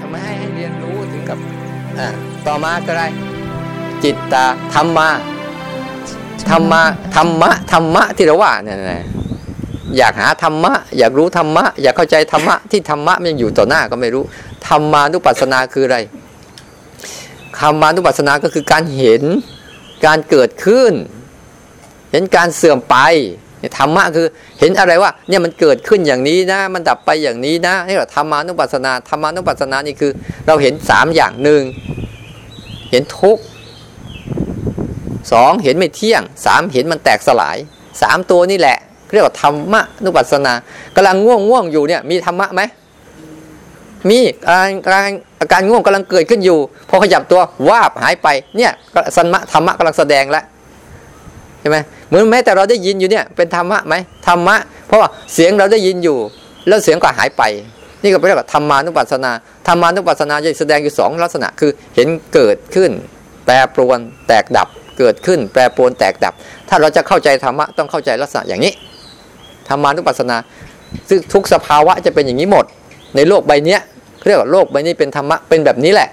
[0.00, 1.38] ทำไมให้ให้เรียนรู้ถึงกับ
[1.98, 2.08] อ่า
[2.46, 3.06] ต่อมาก็ได้
[4.02, 4.44] จิตตา
[4.74, 5.08] ธรรมะ
[6.50, 6.82] ธรรมะ
[7.16, 8.78] ธรรมะธรรมะที่เราว่าเนี่ย
[9.96, 14.24] อยากหาธรรมะ อยากรู้ธรรมะ อยากเข้าใจธรรมะที่ธรรมะมันอยู่ต่อหน้าก็ไม่รู้
[14.68, 15.98] ธรรมานุปัสสนาคืออะไร
[17.58, 19.22] ธรรมานุปัสสนาก็คือการเห็น
[20.06, 20.92] การเกิดขึ้น
[22.10, 22.96] เห็นการเสื่อมไป
[23.78, 24.26] ธรรมะคือ
[24.60, 30.12] เห็นอะไรว่าเนี่ยมันเกิดขึ้นอย่างนี้นะ มันดับไปอย่างนี้นะนี่เราธรรมานุปัสสนาธรรมานุปัสสนานี่คือ
[30.46, 31.62] เราเห็นสามอย่างหนึ่ง
[32.90, 33.38] เห็นทุก
[35.32, 37.56] สองเห็นไม่เที่ยงสามเห็นมันแตกสลาย
[38.02, 38.78] สามตัวนี่แหละ
[39.12, 40.52] เรียกว่าธรรมะนุปัสสนา
[40.96, 42.62] กำลังง่วงง่วงอยู่เนี่ยมีธรรมะไหม
[44.10, 44.58] มีอา
[44.88, 45.10] การ
[45.40, 46.58] อาการง่วงกำลังเกิดขึ้นอยู่
[46.88, 48.72] พอขยับตัววาบหายไปเนี่ย
[49.16, 50.44] สันมะธรรมะกำลังแสดงแล้ว
[51.64, 51.78] ช่ไหม
[52.08, 53.94] เหมือนแม้แต่เราได้ยินอยู่เนี่ยเป็นธรรมะไหม
[54.26, 56.18] ธรรมะ เพราะว่าเสียงเราได้ยินอยู่
[56.68, 57.42] แล้วเสียงก็หายไป
[58.02, 59.32] นี่ก็เรียกว่าธรรมานุปัสสนา
[59.68, 62.90] ธรรมานุปัสสนาจะแสดงอยู่สองลักษณะคือเห็นเกิดขึ้น
[63.44, 66.34] แปรปรวนแตกดับเกิดขึ้น แปรปรวนแตกดับ
[66.68, 68.72] ถ้าเราจะเข้าใจธรรมะต้องเข้าใจลักษณะอย่างนี้
[69.68, 70.36] ธรรมานุปัสสนา
[71.08, 72.64] ซึ่งทุกสภาวะจะเป็นอย่างนี้หมด
[73.16, 73.78] ในโลกใบนี้
[74.26, 76.08] เรียกว่าโลกใบนี้เป็นธรรมะเป็นแบบนี้แหละ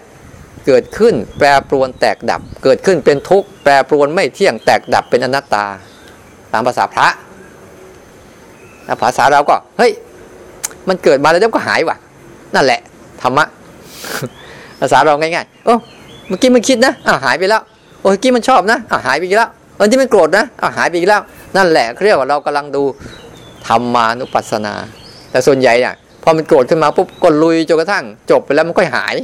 [0.65, 5.65] เกิดขึ้นแปรปรวนแตกดับ เกิดขึ้นเป็นทุกข์แปรปรวนไม่เที่ยงแตกดับเป็นอนัตตา
[6.53, 7.07] ตามภาษาพระ
[9.01, 9.91] ภาษาเราก็เฮ้ย
[10.87, 11.97] มันเกิดมาแล้วเดี๋ยวก็หายว่ะ
[12.55, 12.79] นั่นแหละ
[13.21, 13.45] ธรรมะ
[14.79, 15.75] ภาษาเราง่ายๆโอ้
[16.27, 17.61] เมื่อกี้มันคิดนะอ่าหายไปแล้ว
[18.01, 21.21] โอ้เมื่อกี้มันชอบนะอ่าหายไปอีกแล้ววันที่มันโกรธนะอ่าหายไปอีกแล้ว
[21.57, 22.83] นั่นแหละเรียกว่าเรากำลังดู
[23.67, 24.73] ธรรมานุปัสสนา
[25.31, 29.15] แต่ส่วนใหญ่เนี่ยพอมันโกรธขึ้นมาปุ๊บกดลุยจนกระทั่ง จบไปแล้วมันก็หาย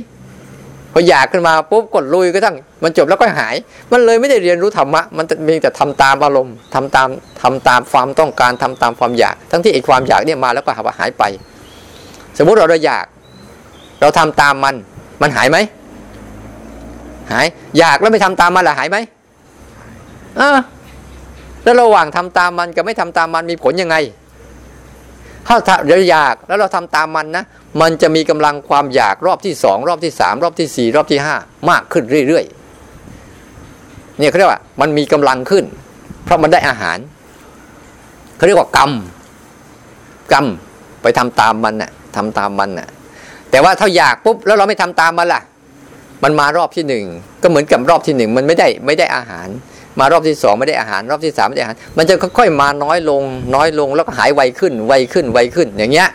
[0.98, 3.56] ออยากขึ้นมาปุ๊บกดลุยกระทั่งมันจบแล้วก็หาย
[3.92, 7.09] มันเลยไม่ได้เรียนรู้ธรรมะ มันมีแต่ทำตามอารมณ์ทำตาม
[7.42, 11.23] ทำตามความต้องการทำตามความอยาก ทั้งที่ไอ้ความอยากเนี่ยมาแล้วก็หายไป
[12.38, 13.06] สมมุติเราเราอยาก
[14.02, 14.76] เราทำตามมัน
[15.22, 15.58] มันหายไหม
[17.32, 17.45] หาย
[17.80, 18.98] อยากแล้วไม่ทำตามมันล่ะหายไหม
[20.39, 20.49] อ่า
[21.64, 23.95] แล้วระหว่างทำตามมันกับไม่ทำตามมันมีผลยังไง
[25.48, 27.43] ถ้าเราอยากแล้วเราทำตามมันนะ
[27.82, 31.36] มันจะมีกำลังความอยากรอบที่สองรอบที่สามรอบที่สี่รอบที่ห้า
[31.70, 35.65] มากขึ้นเรื่อยๆเนี่ยเขาเรียกว่า มันมีกำลังขึ้น
[36.23, 36.98] เพราะมันได้อาหาร
[38.37, 38.92] เขาเรียกว่ากรรม
[40.33, 40.45] กรรม
[41.02, 42.87] ไปทำตามมันน่ะทำตามมันน่ะ
[43.52, 45.42] แต่ว่าถ้าอยากปุ๊บแล้วเราไม่ทำตามมันล่ะ
[46.23, 47.05] มันมารอบที่หนึ่ง
[47.42, 49.48] ก็เหมือนกับรอบที่หนึ่งมันไม่ได้ไม่ได้อาหาร
[49.99, 53.23] มารอบที่สองไม่ได้อาหาร รอบที่สามไม่ได้อาหาร มันจะค่อยๆมาน้อยลง
[53.55, 56.10] น้อยลงแล้วก็หายไวขึ้นไวขึ้นไวขึ้นอย่างเงี้ย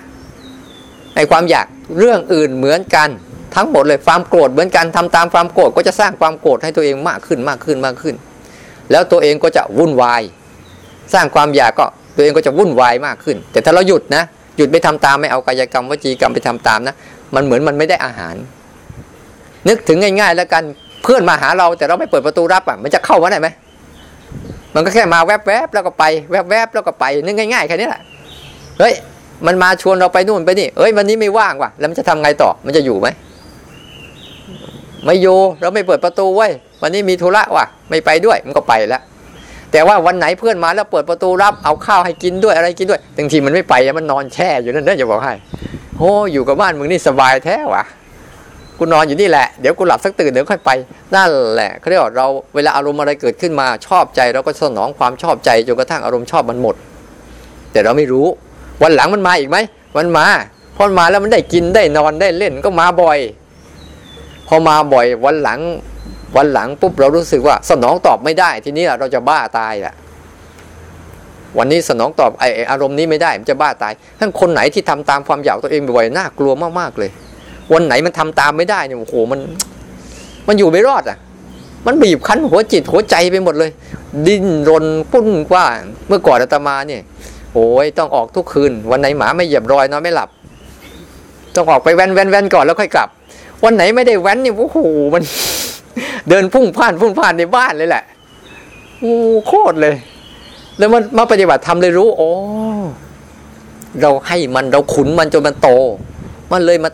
[1.17, 1.67] ในความอยาก
[1.99, 3.09] เรื่องอื่นเหมือนกัน
[3.55, 8.15] ทั้งหมดเลยความโกรธเหมือนกันทำตามความโกรธก็จะสร้างความโกรธให้ตัวเองมากขึ้นมากขึ้นมากขึ้น
[8.91, 10.23] แล้วตัวเองก็จะวุ่นวาย
[11.15, 11.87] สร้างความอยากก็
[12.17, 14.23] ตัวเองก็จะวุ่นวายมากขึ้น แต่ถ้าเราหยุดนะ
[14.57, 16.95] หยุดไม่ทำตามไม่เอากายกรรมวจีกรรมไปทำตามนะ
[17.35, 18.35] มันเหมือนมันไม่ได้อาหาร
[19.69, 20.63] นึกถึงง่ายๆแล้วกัน
[21.03, 23.49] เพื่อนมาหาเราแต่เราไม่เปิดประตูรับอะมันจะเข้ามาได้ไหม
[24.75, 28.03] มันก็แค่มาแวบๆแล้วก็ไป แวบๆแล้วก็ไปนึกง่ายๆแค่นี้แหละ
[28.79, 28.95] เฮ้ย
[29.47, 33.09] มันมาชวนเราไปนู่นไปนี่ เอ้ยวันนี้ไม่ว่างว่ะ แล้วมันจะทำไงต่อ มันจะอยู่ไหม
[35.05, 36.49] ไม่อยู่เราไม่เปิดประตูไว้
[36.83, 39.03] วันนี้มีธุระว่ะ ไม่ไปด้วย มันก็ไปแล้ว
[39.73, 45.35] แต่ว่าวันไหนเพื่อนมาแล้วเปิดประตูรับ เอาข้าวให้กินด้วยอะไรกินด้วย บางทีมันไม่ไปมันนอนแช่อยู่นั่นเด้จะบอกให้
[45.99, 47.85] โอ้อยู่กับบ้านมึงนี่สบายแท้ว่ะ
[48.79, 50.71] กูนอนอยู่นี่แหละ เดี๋ยวกูหลับสักตื่นเดี๋ยวค่อยไป
[51.15, 56.77] นั่นแหละเขาเรียกว่าเราเวลาอารมณ์อะไรเกิดขึ้นมาชอบใจเราก็สนองความชอบใจจนกระทั่งอารมณ์ชอบมันหมด
[57.73, 58.27] แต่เราไม่รู้
[58.83, 59.59] วันหลังมันมาอีกไหม
[59.97, 60.27] มันมา
[60.77, 63.19] พอมาแล้วมันได้กินได้นอนได้เล่นก็มาบ่อย
[64.49, 65.61] พอมาบ่อยวันหลัง
[66.37, 69.95] วันหลังปุ๊บเรารู้สึกว่า สนองตอบไม่ได้ ทีนี้เราจะบ้าตายแหละ
[71.59, 77.11] วันนี้สนองตอบไออารมณ์นี้ไม่ได้มันจะบ้าตายทั้งคนไหนที่ทำตามความอยากตัวเองบ่อยน่ากลัวมากๆเลย
[77.73, 79.41] วันไหนมันทำตามไม่ได้เนี่ยโอ้โหมัน
[80.49, 81.19] มันอยู่ไม่รอดอะ
[81.87, 83.71] มันบีบคั้นหัวจิตหัวใจไปหมดเลย
[84.27, 85.65] ดิ้นรนปุ้นกว่า
[86.09, 87.03] เมื่อก่อนอาตมาเนี่ย
[87.55, 90.29] โอ้ยต้องออกทุกคืน วันไหนหมาไม่เหยียบรอยนอนไม่หลับ
[91.55, 93.09] ต้องออกไปแว้นแว้นแว้นก่อนแล้วค่อยกลับ
[93.65, 94.79] วันไหนไม่ได้แว้นนี่โอ้โห
[95.15, 95.23] มัน
[96.29, 98.05] เดินพุ่งพ่านพุ่งพ่านในบ้านเลยแหละ
[99.01, 99.15] โอ้
[99.47, 99.95] โคตรเลย
[100.79, 102.31] แล้วมันมาปฏิบัติทำเลยรู้โอ้
[104.01, 105.69] เราให้มันเราขุนมันจนมันโต
[106.53, 106.91] มันเลยมา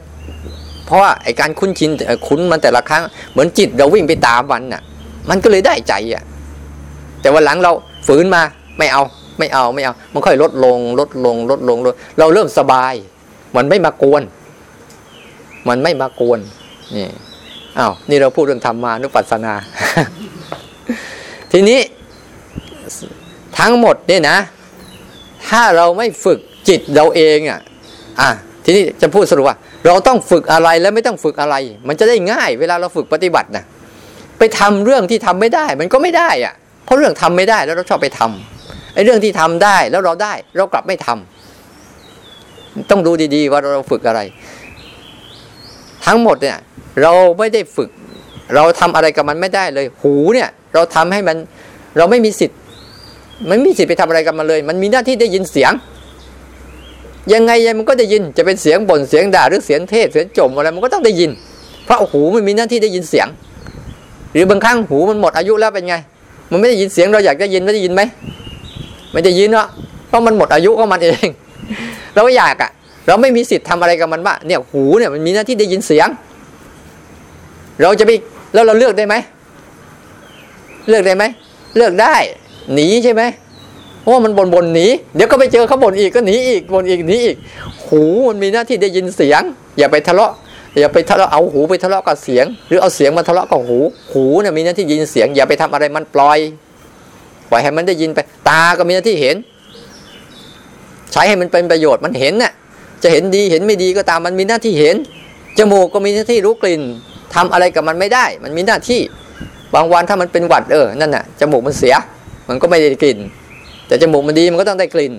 [0.86, 1.90] เพราะว่าไอการคุ้นชิน
[2.26, 3.02] คุ้นมันแต่ละครั้ง
[3.32, 4.82] เหมือนจิตเราวิ่งไปตามมันน่ะ
[5.30, 6.22] มันก็เลยได้ใจอะ
[7.20, 7.72] แต่วันหลังเรา
[8.06, 8.42] ฝืนมา
[8.78, 9.02] ไม่เอา
[9.38, 12.94] ไม่เอาไม่เอา มันค่อยลดลง ลดลง ลดลงลดเราเริ่มสบาย
[13.56, 14.22] มันไม่มากวน
[15.68, 16.38] มันไม่มากวน
[16.96, 17.08] นี่
[17.78, 19.54] อ้าวนี่เราพูดเรื่องธรรมานุปัสสนา
[21.52, 21.80] ทีนี้
[23.58, 24.38] ทั้งหมดเนี่ยนะ
[25.48, 26.38] ถ้าเราไม่ฝึก
[26.68, 27.60] จิตเราเองอะ
[28.20, 28.30] อะ
[28.64, 29.56] ทีนี้จะพูดสรุปว่า
[29.86, 31.54] เราต้องฝึกอะไรแล้วไม่ต้องฝึกอะไร
[31.88, 33.64] มันจะได้ง่าย เวลาเราฝึกปฏิบัตินะ
[34.38, 44.20] ไปทำเรื่องที่ทำไม่ได้ มันก็ไม่ได้อะเพราะเรื่องทำไม่ได้แล้วเราชอบไปทำไอ้เรื่องที่ทำได้แล้วเราได้ เรากลับไม่ทำต้องดูดีๆว่าเราฝึกอะไร
[46.06, 46.58] ทั้งหมดเนี่ย
[47.02, 47.90] เราไม่ได้ฝึก
[48.54, 51.36] เราทำอะไรกับมันไม่ได้เลย หูเนี่ย เราทำให้มัน
[51.96, 52.58] เราไม่มีสิทธิ์
[53.50, 55.72] มันมีสิทธิ์ไปทำอะไรกับมันเลย มันมีหน้าที่ได้ยินเสียง
[57.32, 61.30] ยังไงยังมันก็ได้ยินจะเป็นเสียงบ่นเสียงด่าหรือเสียงเทศเสียงจมอะไรมันก็ต้องได้ยิน
[61.84, 63.28] เพราะหูมันมีหน้าที่ได้ยินเสียง
[64.32, 65.94] หรือบางครั้งหูมันหมดอายุแล้วเป็นไง
[66.50, 68.02] มันไม่ได้ยินเสียงเราอยากได้ยินไม่ได้ยินไหม
[69.12, 69.66] ไม่ได้ยินเนาะ
[70.08, 71.28] เพราะมันหมดอายุของมันเอง
[72.14, 72.70] เราอยากอะ่ะ
[73.06, 76.08] เราไม่มีสิทธิ์ทำอะไรกับมันว่าเนี่ยหูเนี่ยมันมีหน้าที่ได้ยินเสียง
[77.82, 78.10] เราจะไป
[78.54, 79.14] แล้วเราเลือกได้ไหม
[80.88, 81.24] เลือกได้ไหม
[81.76, 82.14] เลือกได้
[82.74, 83.22] หนีใช่ไหม
[84.00, 87.36] เพราะมันบนบนหนีเดี๋ยวก็ไปเจอเขาบ่นอีกก็หนีอีกบ่นอีกหนีอีก
[87.86, 89.42] หูมันมีหน้าที่ได้ยินเสียง
[89.78, 90.32] อย่าไปทะเลาะ
[90.80, 93.78] อย่าไปทะเลาะเอาหูไปทะเลาะกับเสียง หรือเอาเสียงมาทะเลาะกับหู
[94.12, 96.38] หูเนี่ยมีหน้าที่ยินเสียง อย่าไปทำอะไรมันปล่อย
[97.50, 98.18] ปล่อยให้มันได้ยินไป
[98.48, 99.36] ตาก็มีหน้าที่เห็น
[101.12, 102.52] ใช้ให้มันเป็นประโยชน์มันเห็นน่ะ
[103.02, 104.96] จะเห็นดีเห็นไม่ดีก็ตามมันมีหน้าที่เห็น
[105.58, 106.82] จมูกก็มีหน้าที่รู้กลิ่น
[107.34, 109.00] ทำอะไรกับมันไม่ได้ มันมีหน้าที่
[109.74, 111.94] บางวันถ้ามันเป็นหวัดเออนั่นน่ะจมูกมันเสีย
[112.48, 113.18] มันก็ไม่ได้กลิ่น
[113.86, 115.12] แต่จมูกมันดีมันก็ต้องได้กลิ่น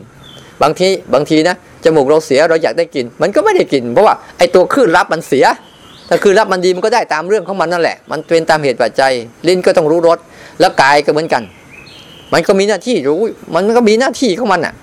[0.64, 1.56] บางทีบางทีนะ
[1.86, 5.46] จมูกเราเสียเราอยากได้กลิ่น มันก็ไม่ได้กลิ่นเพราะว่าไอตัวคลื่นรับมันเสีย
[6.10, 9.14] ถ้าคลื่นรับมันดีมันก็ได้ตามเรื่องของมันนั่นแหละ มันเป็นตามเหตุปัจจัย
[9.48, 10.18] ลิ้นก็ต้องรู้รส
[10.60, 11.44] แล้วกายก็เหมือนกัน
[12.34, 13.20] มันก็มีหน้าที่รู้
[13.56, 14.74] มันก็มีหน้าที่ของมันอะ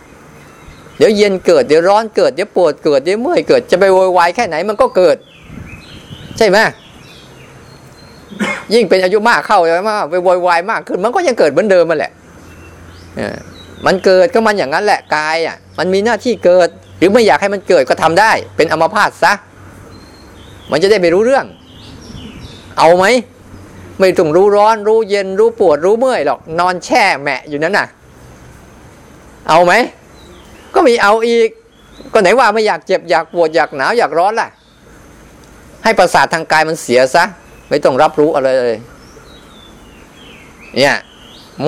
[0.98, 5.16] เดี๋ยวเย็นเกิดเดี๋ยวร้อนเกิดเดี๋ยวปวดเกิดเดี๋ยวเมื่อยเกิดจะไปโวยวายแค่ไหนมันก็เกิด
[6.38, 6.58] ใช่ไหม
[8.74, 12.12] ยิ่งเป็นอายุมากเข้าไปมากไปโวยวายมากขึ้น มันก็ยังเกิดเหมือนเดิมมันแหละ
[13.86, 19.32] มันเกิดก็มันอย่างนั้นแหละกายอะ มันมีหน้าที่เกิด หรือไม่อยากให้มันเกิดก็ทำได้ เป็นอมพาตซะ
[20.70, 21.44] มันจะได้ไปรู้เรื่อง
[22.78, 23.04] เอาไหม
[24.00, 27.86] ไม่ต้องรู้ร้อนรู้เย็นรู้ปวดรู้เมื่อยหรอก นอนแช่แมะอยู่นั้นน่ะ
[29.48, 29.72] เอาไหม
[30.74, 31.48] ก็มีเอาอีก
[32.12, 34.48] ก็ไหนว่าไม่อยากเจ็บอยากปวดอยากหนาวอยากร้อนล่ะ
[35.84, 37.24] ให้ประสาททางกายมันเสียซะ
[37.68, 38.78] ไม่ต้องรับรู้อะไรเลย
[40.76, 40.96] เนี่ย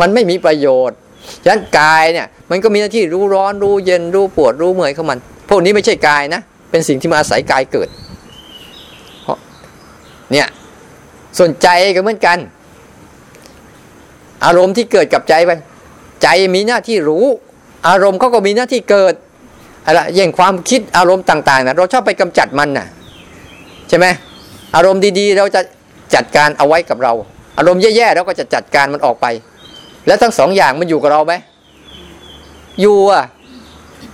[0.00, 0.96] มันไม่มีประโยชน์
[1.42, 6.40] ฉะนั้นกายเนี่ย มันก็มีหน้าที่รู้ร้อนรู้เย็นรู้ปวดรู้เมื่อยของมัน พวกนี้ไม่ใช่กายนะ
[6.70, 7.88] เป็นสิ่งที่มาอาศัยกายเกิด
[9.22, 9.38] เพราะ
[10.32, 10.46] เนี่ย
[11.38, 12.38] ส่วนใจก็เหมือนกัน
[14.44, 15.50] อารมณ์ที่เกิดกับใจไป
[16.22, 17.24] ใจมีหน้าที่รู้
[17.88, 19.14] อารมณ์เขาก็มีหน้าที่เกิด
[19.86, 22.86] อะไรอย่างความคิดอารมณ์ต่างๆนะเราชอบไปกำจัดมันนะ่ะ
[23.88, 24.06] ใช่ไหม
[24.76, 25.60] อารมณ์ดีๆ เราจะ
[26.14, 27.12] จัดการเอาไว้กับเรา
[27.58, 29.26] อารมณ์แย่ๆเราก็จะจัดการมันออกไป
[30.06, 31.34] แล้วทั้งสองอย่างมันอยู่กับเราไหม
[32.80, 33.24] อยู่อะ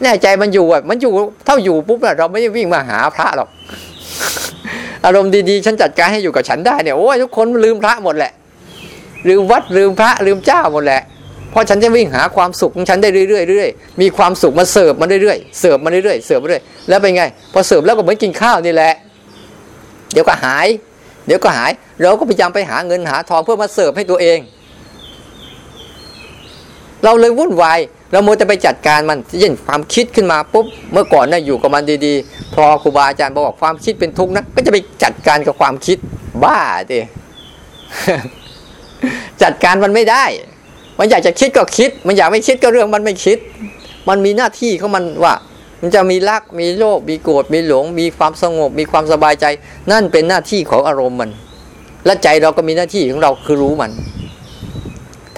[0.02, 1.12] แน่ใจมันอยู่อะมันอยู่
[1.46, 3.48] เท่าอยู่ปุ๊บเราไม่ได้วิ่งมาหาพระหรอก
[5.04, 8.32] อารมณ์ดีๆ ฉันจัดการให้อยู่กับฉันได้เนี่ยโอ้ยทุกคนลืมพระหมดแหละ
[9.28, 11.02] ลืมวัดลืมพระลืมเจ้าหมดแหละ
[11.50, 18.92] เพราะฉันจะวิ่งหาความสุขของฉันได้เรื่อยๆเรื่อยๆมีความสุขมาเสิร์ฟมาเรื่อยๆเสิร์ฟมาเรื่อยๆเสิร์ฟมาเรื่อยแล้วเป็นไง พอเสิร์ฟแล้วก็เหมือนกินข้าวนี่แหละ
[20.12, 20.66] เดี๋ยวก็หาย
[21.26, 24.38] เดี๋ยวก็หายเราก็พยายามไปหาเงินหาทองเพื่อมาเสิร์ฟให้ตัวเอง
[27.02, 27.78] เราเลยวุ่นวาย
[28.12, 35.98] เราโมจะไปจัดการมันเช่นความคิดขึ้นมาปุ๊บเมื่อก่อนนะ่ะอยู่กับมันดีๆ พอครูบาอาจารย์บอกความคิดเป็นทุกข์นะก็จะไปจัดการกับความคิด
[36.44, 36.58] บ้า
[36.92, 37.00] ดิ
[39.42, 40.24] จัดการมันไม่ได้
[40.98, 43.38] มันอยากจะคิดก็คิด มันอยากไม่คิดก็เรื่องมันไม่คิด
[44.08, 45.34] มันมีหน้าที่ของมันว่า
[45.80, 49.46] มันจะมีรัก มีโลภ มีโกรธ มีหลง มีความสงบ มีความสบายใจ
[49.90, 51.30] นั่นเป็นหน้าที่ของอารมณ์มัน
[52.06, 53.90] และใจเราก็มีหน้าที่ของเราคือรู้มัน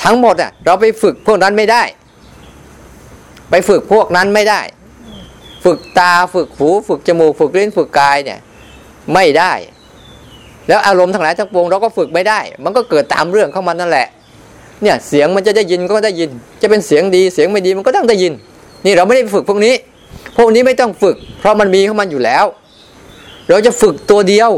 [0.03, 1.83] ทั้งหมดอะเราไปฝึกพวกนั้นไม่ได้
[3.51, 4.61] ไปฝึกพวกนั้นไม่ได้
[5.65, 8.39] ฝึกตาฝึกหูฝึกจมูกฝึกลิ้นฝึกกายเนี่ย
[9.15, 9.53] ไม่ได้
[10.69, 14.07] แล้วอารมณ์ทั้งหลายทั้งปวงเราก็ฝึกไม่ได้ มันก็เกิดตามเรื่องเของมันนั่นแหละ
[14.83, 16.31] เนี่ยเสียงมันจะได้ยินก็ได้ยิน
[16.63, 18.33] จะเป็นเสียงดีเสียงไม่ดีมันก็ต้องได้ยิน
[18.85, 19.75] นี่เราไม่ได้ฝึกพวกนี้
[20.37, 22.45] พวกนี้ไม่ต้องฝึก เพราะมันมีเของมันอยู่แล้ว
[23.49, 24.51] เราจะฝึกตัวเดียว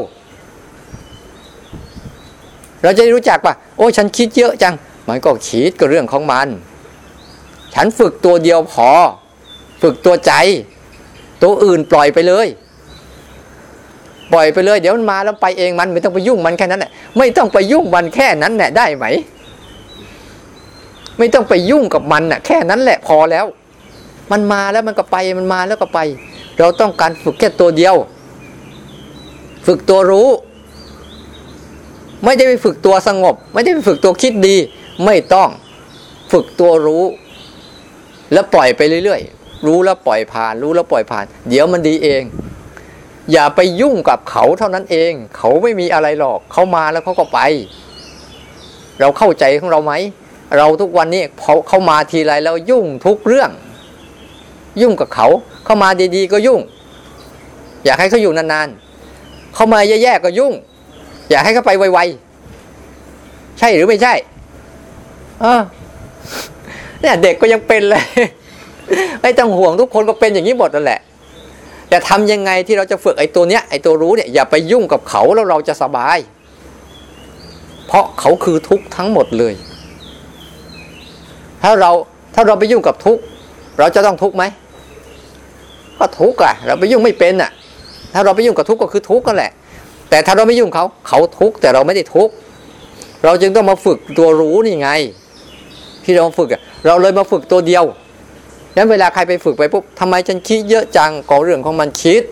[2.82, 4.74] เราจะรู้จักว่าโอ้ฉันคิดเยอะจัง
[5.08, 6.48] มันก็คิดก็เรื่องของมัน
[7.74, 8.90] ฉันฝึกตัวเดียวพอ
[9.82, 10.32] ฝึกตัวใจ
[11.42, 12.46] ตัวอื่นปล่อยไปเลย
[14.32, 19.06] ปล่อยไปเลย เดี๋ยวมันมาแล้วไปเองมันไม่ต้องไปยุ่งมันแค่นั้นแหละไม่ต้องไปยุ่งมันแค่นั้นแหละได้ไหม
[21.18, 23.46] ไม่ต้องไปยุ่งกับมันน่ะ แค่นั้นแหละพอแล้ว
[24.30, 25.98] มันมาแล้วมันก็ไปมันมาแล้วก็ไป
[26.58, 27.94] เราต้องการฝึกแค่ตัวเดียว
[29.66, 30.28] ฝึกตัวรู้
[32.24, 34.56] ไม่ได้ไปฝึกตัวสงบ ไม่ได้ไปฝึกตัวคิดดี
[35.04, 35.48] ไม่ต้อง
[36.32, 37.04] ฝึกตัวรู้
[38.32, 42.22] แล้วปล่อยไปเรื่อยๆ รู้แล้วปล่อยผ่าน รู้แล้วปล่อยผ่าน เดี๋ยวมันดีเอง
[43.32, 47.40] อย่าไปยุ่งกับเขาเท่านั้นเอง เขาไม่มีอะไรหรอกเขามาแล้วเขาก็ไป
[49.00, 49.92] เราเข้าใจของเราไหม
[50.56, 53.50] เราทุกวันนี้เขาเขามาทีไรแล้วยุ่งทุกเรื่อง
[54.80, 55.26] ยุ่งกับเขา
[55.64, 56.60] เข้ามาดีๆ ก็ยุ่ง
[57.84, 60.52] อยากให้เขาอยู่นานๆเขามาแย่ๆก็ยุ่ง
[61.30, 64.14] อยากให้เขาไปไวๆใช่หรือไม่ใช่
[65.40, 65.62] เออ
[67.00, 68.04] เนี่ยเด็กก็ยังเป็นเลย
[69.22, 71.00] ไม่ต้องห่วงทุกคนก็เป็นอย่างนี้หมดนั่นแหละ
[71.88, 76.18] แต่ทำยังไงที่เราจะฝึกไอ้ตัวเนี้ยไอ้ตัวรู้เนี่ยอย่าไปยุ่งกับเขาแล้วเราจะสบาย
[77.86, 79.54] เพราะเขาคือทุกข์ทั้งหมดเลย
[81.62, 81.90] ถ้าเรา
[82.34, 83.22] ถ้าเราไปยุ่งกับทุกข์
[83.78, 84.44] เราจะต้องทุกข์ไหม
[85.98, 87.50] ก็ทุกข์อะ เราไปยุ่งไม่เป็นอะ
[88.14, 89.52] ถ้าเราไปยุ่งกับทุกข์ก็คือทุกข์กันแหละ
[90.10, 92.32] แต่ถ้าเราไม่ยุ่งเขาเขาทุกข์แต่เราไม่ได้ทุกข์
[93.24, 94.90] เราจึงต้องมาฝึกตัวรู้นี่ไง
[96.08, 97.84] ที่เราฝึกอะเราเลยมาฝึกตัวเดียว
[98.76, 102.22] นั้นเวลาใครไปฝึกไปปุ๊บทำไมฉันคิดเยอะจังก็เรื่องของมันคิด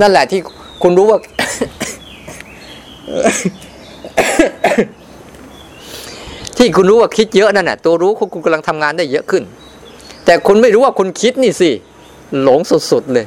[0.00, 0.40] นั่นแหละที่
[0.82, 1.18] คุณรู้ว่า
[6.56, 9.42] ที่คุณรู้ว่าคิดเยอะนั่นแหะตัวรู้คุณคุณกำลังทำงานได้เยอะขึ้น
[10.24, 11.70] แต่คุณไม่รู้ว่าคุณคิดนี่สิ
[12.42, 13.26] หลงสุดๆเลย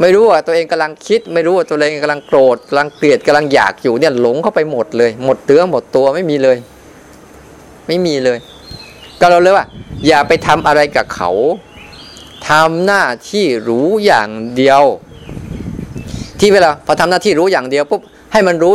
[0.00, 6.56] ไม่รู้ว่าตัวเองกำลังคิด ไม่รู้ว่าตัวเองกำลังโกรธกำลังเกลียดกำลังอยากอยู่เนี่ยหลงเข้าไปหมดเลย หมดเตื้อหมดตัวไม่มีเลย
[7.86, 8.38] ไม่มีเลย
[9.20, 9.66] ก็เราเลยว่า
[10.06, 11.30] อย่าไปทำอะไรกับเขา
[12.48, 14.82] ทำหน้าที่รู้อย่างเดียว
[16.40, 18.00] ที่เวลาพอทำหน้าที่รู้อย่างเดียวปุ๊บ
[18.32, 18.74] ให้มันรู้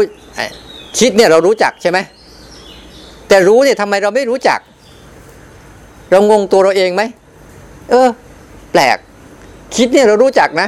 [1.00, 2.00] คิดเนี่ยเรารู้จักใช่ไหม
[3.28, 4.60] แต่รู้เนี่ยทำไมเราไม่รู้จัก
[6.12, 7.04] เรางงตัวเราเองไหม
[7.90, 8.08] เออ
[8.72, 8.98] แปลก
[9.76, 10.68] คิดเนี่ยเรารู้จักนะ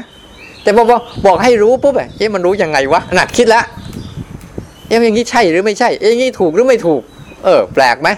[0.63, 0.83] แต่พอ
[1.25, 3.61] บอกให้รู้ปุ๊บเอ๊ะมันรู้ยังไงวะหนักคิดละ
[4.87, 7.01] เอ๊ะอย่างนี้ใช่หรือไม่ใช่ เอ๊ะอย่างนี้ถูกหรือไม่ถูก
[7.45, 8.09] เออ แปลกไหม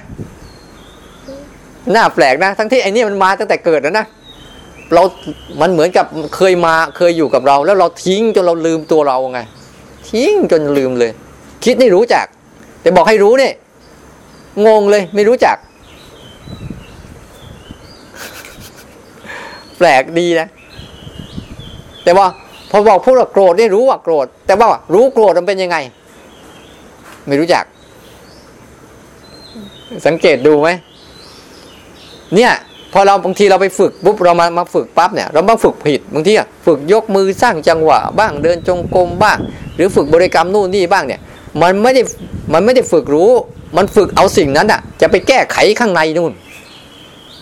[1.96, 4.06] น่าแปลกนะ ทั้งที่ไอ้นี่มันมาตั้งแต่เกิดแล้วนะ
[4.94, 5.04] เรา
[5.62, 9.40] มันเหมือนกับเคยมาเคยอยู่กับเรา แล้วเราทิ้งจนเราลืมตัวเราไง
[10.10, 11.12] ทิ้งจนลืมเลย
[11.64, 12.26] คิดนี่รู้จัก
[12.82, 13.54] แต่บอกให้รู้เนี่ย
[14.68, 15.58] งงเลยไม่รู้จัก
[19.78, 20.48] แปลกดีนะ
[22.04, 22.26] แต่ว่า
[22.72, 25.78] พอบอกพูดว่าโกรธนี่รู้ว่าโกรธ แต่ว่ารู้โกรธมันเป็นยังไง
[27.28, 27.64] ไม่รู้จัก
[30.08, 30.69] สังเกตดูไหม
[32.36, 32.51] เนี่ย
[32.93, 39.38] พอเราบางทีเราไปฝึกปุ๊บเรามามาฝึกปั๊บเนี่ยเรามางฝึกผิดบางทีอะฝึกยกมือสร้างจังหวะ บ้างเดินจงกรมบ้าง
[39.75, 41.22] หรือฝึกบริกรรมนู่นนี่บ้างเนี่ย
[41.62, 42.01] มันไม่ได้
[42.53, 43.31] มันไม่ได้ฝึกรู้
[43.77, 46.31] มันฝึกเอาสิ่งนั้นอะ จะไปแก้ไขข้างในนู่น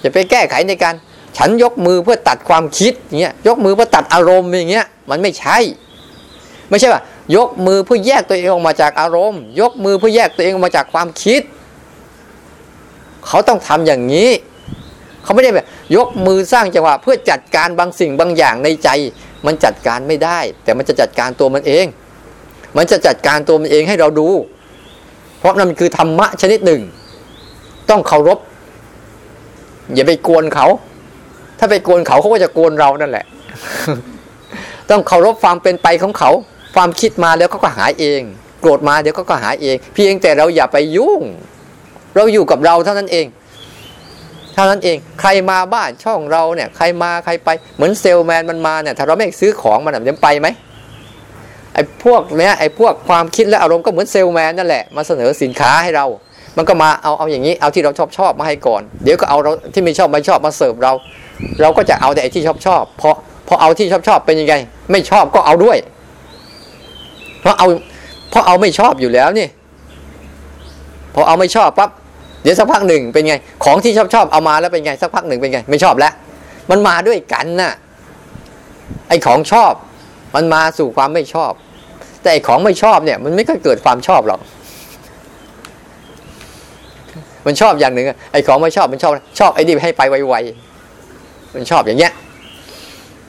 [0.04, 0.94] จะไปแก้ไขในการ
[1.38, 5.58] ฉันยกมือเพื่อตัดความคิดเงี้ยยกมือเพื่อตัดอารมณ์อย่างเงี้ยมันไม่ใช่
[6.70, 7.02] ไม่ใช่ว่า
[7.36, 11.42] ยกมือเพื่อแยกตัวเองออกมาจากอารมณ์ ยกมือเพื่อแยกตัวเองออกมาจากความคิด
[13.28, 14.30] เขาต้องทำอย่างนี้
[15.24, 15.66] เขาไม่ได้แบบ
[15.96, 18.90] ยกมือสร้างจังหวะเพื่อจัดการบางสิ่งบางอย่างในใจ
[19.46, 21.86] มันจัดการไม่ได้ แต่มันจะจัดการตัวมันเอง
[22.78, 24.28] มันจะจัดการตัวมันเองให้เราดู
[25.40, 26.82] เพราะนั่นคือธรรมะชนิดหนึ่ง
[27.90, 28.40] ต้องเคารพ
[29.94, 30.68] อย่าไปกวนเขา
[31.60, 33.26] ถ้าไปกวนเขาเขาก็จะกวนเรานั่นแหละ
[34.90, 36.32] ต้องเคารพความเป็นไปของเขา
[36.76, 38.22] ความคิดมาแล้วเขาก็หายเอง
[38.62, 41.24] โกรธมาเดี๋ยวเขาก็หายเอง เพียงแต่เราอย่าไปยุ่ง
[42.18, 43.26] เราอยู่กับเราเท่านั้นเอง
[44.54, 50.48] เท่านั้นเอง ใครมาบ้านช่องเราเนี่ยใครมาใครไปเหมือนเซลแมนมันมาเนี่ยถ้าเราไม่ซื้อของมันจะไปไหม
[51.74, 56.06] ไอ้พวกเนี้ยไอ้พวกความคิดและอารมณ์ก็เหมือนเซลแมนนั่นแหละมาเสนอสินค้าให้เรา
[56.58, 60.94] มันก็มาเอาเอาอย่างนี้เอาที่เราชอบชอบมาให้ก่อน เดี๋ยวก็เอาเราที่ไม่ชอบไม่ชอบมาเสิร์ฟเรา
[61.62, 63.16] เราก็จะเอาแต่ไอ้ที่ชอบชอบเพราะ
[63.48, 64.56] พอเอาที่ชอบชอบเป็นยังไง
[64.92, 65.78] ไม่ชอบก็เอาด้วย
[67.42, 67.68] เพราะเอา
[68.30, 69.48] เพราะเอาไม่ชอบอยู่แล้วนี่
[71.14, 71.90] พอเอาไม่ชอบปั๊บ
[72.44, 76.14] เดี๋ยวสักพักหนึ่งเป็นไง ของที่ชอบชอบเอามาแล้วเป็นไงสักพักหนึ่งเป็นไง ไม่ชอบแล้ว
[76.70, 77.74] มันมาด้วยกันน่ะ
[79.10, 79.74] ไอ้ของชอบ
[80.36, 81.52] มันมาสู่ความไม่ชอบ
[82.22, 84.40] แต่ไอ้ของไม่ชอบเนี่ย มันไม่ค่อยเกิดความชอบหรอก
[87.46, 92.14] มันชอบอย่างหนึ่งไอ้ของไม่ชอบมันชอบ ชอบไอ้นี่ให้ไปไวๆมันชอบอย่างเงี้ย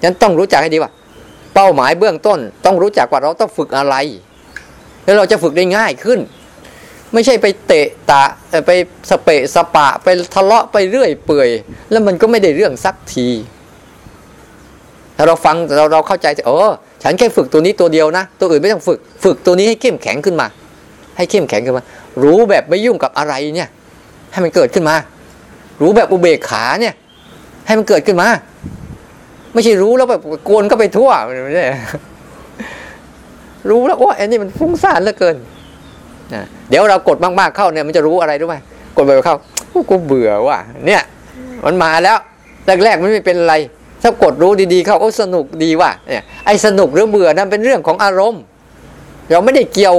[0.03, 0.93] งั้นต้องรู้จักให้ดีว่า
[1.55, 3.95] เป้าหมายเบื้องต้น ต้องรู้จักว่าเราต้องฝึกอะไร
[5.05, 6.19] แล้วเราจะฝึกได้ง่ายขึ้น
[7.13, 8.23] ไม่ใช่ไปเตะตะ
[8.67, 8.71] ไป
[9.11, 11.49] สเปะสปะไปทะเลาะไปเรื่อยเปื่อย
[11.91, 13.29] แล้วมันก็ไม่ได้เรื่องสักที
[15.17, 16.71] ถ้าเราฟังเราเราเข้าใจเออ
[17.03, 20.47] ฉันแค่ฝึกตัวนี้ตัวเดียวนะ ตัวอื่นไม่ต้องฝึก ฝึกตัวนี้ให้เข้มแข็งขึ้นมา
[21.17, 21.85] ให้เข้มแข็งขึ้นมา
[22.23, 23.69] รู้แบบไม่ยุ่งกับอะไรเนี่ย
[24.33, 24.97] ให้มันเกิดขึ้นมา
[25.83, 26.95] รู้แบบอุเบกขาเนี่ย
[27.67, 28.29] ให้มันเกิดขึ้นมา
[29.53, 31.11] ไม่ใช่รู้แล้วแบบโกนก็ไปทั่ว
[31.45, 31.65] ไม่ใช่
[33.71, 35.37] รู้แล้วโอ้อันนี้มันฟุ้งซ่านเหลือเกิน
[36.35, 38.57] นะเดี๋ยวเรากดมากๆเข้าเนี่ยมันจะรู้อะไรรู้ไหม
[38.97, 39.37] กดไปเข้า
[39.91, 41.03] กูเบื่อว่ะเนี่ย
[41.67, 42.17] มันมาแล้ว
[42.85, 43.55] แรกๆมันไม่เป็นไร
[44.03, 48.43] ถ้ากดรู้ดีๆเขาโอ้สนุกดีว่ะเนี่ยไอ้สนุกหรือเบื่อนั่นเป็นเรื่องของอารมณ์
[49.31, 49.97] เราไม่ได้เกี่ยว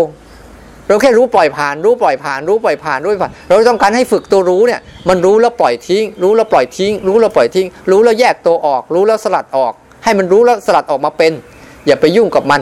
[0.88, 11.32] เราแค่รู้ปล่อยผ่าน รู้ปล่อยผ่านรู้ปล่อยผ่านรู้ผ่าน เราต้องการให้ฝึกตัวรู้เนี่ย มันรู้แล้วปล่อยทิ้ง รู้แล้วปล่อยทิ้ง รู้แล้วปล่อยทิ้ง รู้แล้วแยกตัวออก รู้แล้วสลัดออก ให้มันรู้แล้วสลัดออกมาเป็น
[11.88, 12.62] อย่าไปยุ่งกับมัน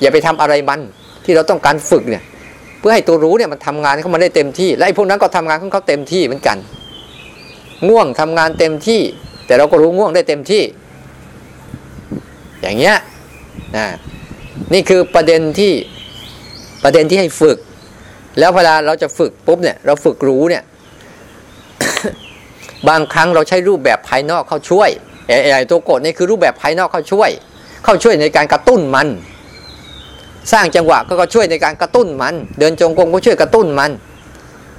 [0.00, 0.80] อย่าไปทำอะไรมัน
[1.24, 2.22] ที่เราต้องการฝึกเนี่ย
[2.82, 6.56] เพื่อให้ตัวรู้เนี่ยมันทำงานเข้ามาได้เต็มที่ และไอ้พวกนั้นก็ทำงานของเขาเต็มที่เหมือนกัน
[7.88, 9.00] ง่วงทำงานเต็มที่
[9.46, 10.62] แต่เราก็รู้ง่วงได้เต็มที่
[12.62, 12.96] อย่างเงี้ย
[13.76, 13.86] นะ
[14.72, 15.72] นี่คือประเด็นที่
[16.84, 17.58] ประเด็นที่ให้ฝึก
[18.38, 20.62] แล้วเวลาเราจะฝึกปุ๊บเนี่ย เราฝึกรู้เนี่ย
[22.88, 24.90] บางครั้งเราใช้รูปแบบภายนอกเข้าช่วย
[25.26, 27.30] ไอ้ตัวกดนี่คือรูปแบบภายนอกเข้าช่วย
[27.84, 29.08] เข้าช่วยในการกระตุ้นมัน
[30.52, 33.90] สร้างจังหวะก็ช่วยในการกระตุ้นมัน เดินจงกรมก็ช่วยกระตุ้นมัน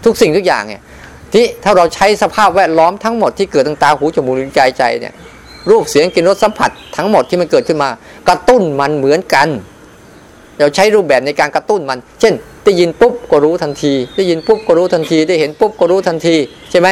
[0.05, 0.81] ทุกสิ่งทุกอย่างเนี่ย
[1.33, 5.13] ที่ถ้าเราใช้สภาพแวดล้อมทั้งหมดที่เกิดตั้งตาหูจมูกลิ้นกายใจเนี่ย
[5.69, 7.89] รูปเสียงกลิ่นรสสัมผัสทั้งหมดที่มันเกิดขึ้นมา
[8.29, 9.47] กระตุ้นมันเหมือนกัน
[10.59, 16.35] เราใช้รูปแบบในการกระตุ้นมัน เช่น ได้ยินปุ๊บก็รู้ทันที ได้ยินปุ๊บก็รู้ทันที ได้เห็นปุ๊บก็รู้ทันที
[16.71, 16.87] ใช่ไหม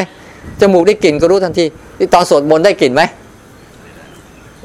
[0.59, 1.65] จมูกได้กลิ่นก็รู้ทันที
[1.97, 3.01] ที่ตอนสวดมนต์ได้กลิ่นไหม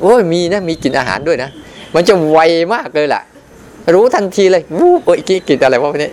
[0.00, 1.50] โอ้ยมีนะมีกลิ่นอาหารด้วยนะ
[1.94, 2.38] มันจะไว
[2.75, 3.22] มากเลยแหละ
[3.95, 6.11] รู้ทันทีเลยวูบโอ้ยกลิ่นอะไรวะวันนี้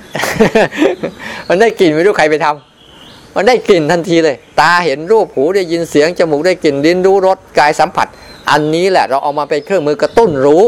[1.48, 8.08] มันได้กลิ่นไม่รู้ใครไปทำมันได้กลิ่นทันทีเลย ตาเห็นรูปหูได้ยินเสียงจมูกได้กลิ่นลิ้นรู้รสกายสัมผัส
[8.52, 10.66] อันนี้แหละ เราเอามาเป็นเครื่องมือกระตุ้นรู้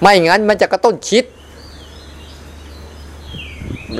[0.00, 1.24] ไม่งั้นมันจะกระตุ้นคิด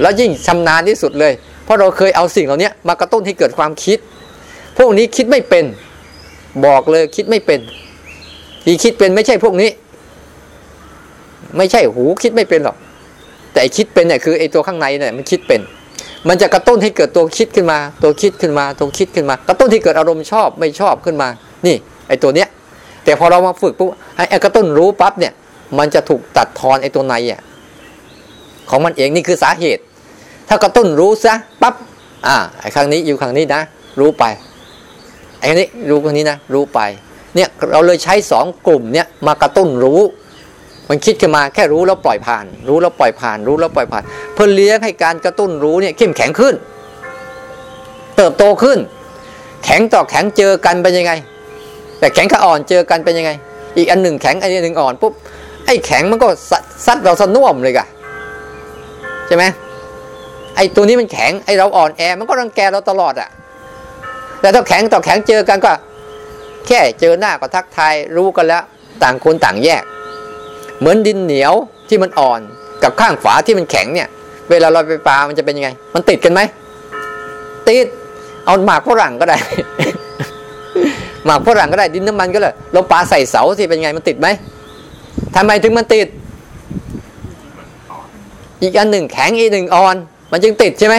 [0.00, 1.32] แล้วยิ่งชำนาญที่สุดเลย
[1.64, 3.98] เพราะเราเคยเอาสิ่งเหล่านี้มากระตุ้นให้เกิดความคิด
[4.78, 5.64] พวกนี้คิดไม่เป็น
[6.66, 7.60] บอกเลยคิดไม่เป็น
[8.64, 9.70] ที่คิดเป็นไม่ใช่พวกนี้
[11.56, 12.76] ไม่ใช่หูคิดไม่เป็นหรอก
[13.54, 15.60] แต่คิดเป็นเนี่ยคือไอ้ตัวข้างในเนี่ยมันคิดเป็น
[16.28, 21.28] มันจะกระตุ้นให้เกิดตัวคิดขึ้นมา ตัวคิดขึ้นมา ตัวคิดขึ้นมา กระตุ้นที่เกิดอารมณ์ชอบไม่ชอบขึ้นมา
[21.66, 21.76] นี่
[22.08, 22.48] ไอ้ตัวเนี้ย
[23.04, 25.32] แต่พอเรามาฝึกปุ๊บไอ้กระตุ้นรู้ปั๊บเนี่ย
[25.78, 27.40] มันจะถูกตัดทอนไอ้ตัวในอะ
[28.70, 29.82] ของมันเองนี่คือสาเหตุ
[30.48, 31.74] ถ้ากระตุ้นรู้ซะปั๊บ
[32.26, 33.60] อ่าไอ้ครั้งนี้อยู่ครั้งนี้นะ
[34.00, 34.24] รู้ไป
[35.38, 36.80] ไอ้ครั้งนี้รู้ครั้งนี้นะรู้ไป
[37.34, 40.00] เนี่ยเราเลยใช้สองกลุ่มเนี่ยมากระตุ้นรู้
[40.88, 44.02] มันคิดขึ้นมาแค่รู้แล้วปล่อยผ่าน รู้แล้วปล่อยผ่าน รู้แล้วปล่อยผ่าน
[44.34, 46.54] เพื่อเลี้ยงให้การกระตุ้นรู้เนี่ยเข้มแข็งขึ้น
[48.16, 48.78] เติบโตขึ้น
[49.64, 51.12] แข็งต่อแข็งเจอกันเป็นยังไง
[51.98, 53.30] แต่แข็งกับอ่อนเจอกันเป็นยังไง
[53.76, 55.12] อีกอันหนึ่งแข็งอันหนึ่งอ่อนปุ๊บ
[55.66, 56.28] ไอ้แข็งมันก็
[56.86, 57.86] ซัดเราสน่วมเลยกะ
[59.26, 59.44] ใช่ไหม
[60.56, 63.28] ไอ้ตัวนี้มันแข็งไอ้เราอ่อนแอมันก็รังแกเราตลอดอะ่ะ
[64.40, 65.72] แต่ถ้าแข็งต่อแข็งเจอกันก็
[66.66, 68.62] แค่เจอหน้าก็ทักทายรู้กันแล้ว
[69.02, 69.82] ต่างคนต่างแยก
[70.84, 71.54] เหมือนดินเหนียว
[71.88, 72.40] ที่มันอ่อน
[72.82, 74.08] กับข้างฝาที่มันแข็งเนี่ย
[74.50, 76.40] เวลาเราไปปลามันจะเป็นยังไง มันติดกันไหม
[77.68, 77.86] ติด
[78.44, 79.36] เอาหมากฝรั่งก็ได้
[81.26, 84.28] หมากฝรั่งก็ได้ดินน้ำมันก็เลยเราปลาใส่เสาสิเป็นไงมันติดไหม
[85.36, 86.06] ทำไมถึงมันติด
[88.62, 89.96] อีกอันหนึ่งแข็งอีกหนึ่งอ่อน
[90.32, 90.96] มันจึงติดใช่ไหม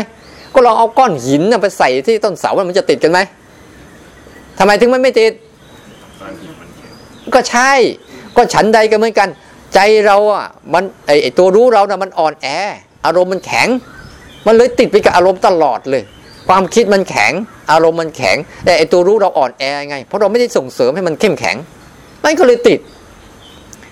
[0.54, 3.20] ก็ลองเอาก้อนหินไปใส่ที่ต้นเสามันจะติดกันไหม
[4.58, 5.32] ทำไมถึงมันไม่ติด
[7.34, 7.72] ก็ใช่
[8.36, 9.30] ก็ฉันใดก็เหมือนกัน
[9.74, 12.48] ใจเราอะมันไอไอตัวรู้เรานะ่ะมันอ่อนแอ
[13.06, 13.68] อารมณ์มันแข็ง
[14.48, 16.04] มันเลยติดไปกับอารมณ์ตลอดเลย
[16.48, 17.34] ความคิดมันแข็ง
[17.72, 21.56] อารมณ์มันแข็ง แต่ไอตัวรู้เราอ่อนแอไง เพราะเราไม่ได้ส่งเสริมให้มันเข้มแข็ง
[22.24, 22.80] มันก็เลยติด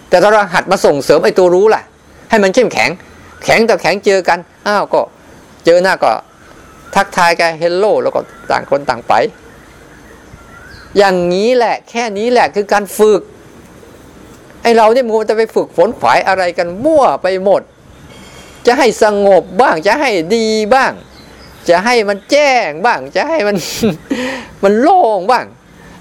[0.10, 1.82] แต่ถ้าเราหัดมาส่งเสริมไอตัวรู้ล่ะ
[2.30, 2.90] ให้มันเข้มแข็ง
[3.44, 5.02] แข็งต่อแข็งเจอกัน อ้าวก็
[5.66, 6.12] เจอหน้าก็
[6.96, 8.20] ทักทายกัน hello แล้วก็
[8.52, 9.14] ต่างคนต่างไป
[10.98, 13.22] อย่างนี้แหละ แค่นี้แหละคือการฝึก
[14.64, 17.62] ไอเราเนี่ยมันจะไปฝึกฝนฝ่ายอะไรกันมั่วไปหมด
[18.68, 20.92] จะให้สงบบ้างจะให้ดีบ้าง
[21.70, 23.56] จะให้มันแจ้งบ้าง จะให้มัน
[24.64, 25.46] มันโล่งบ้าง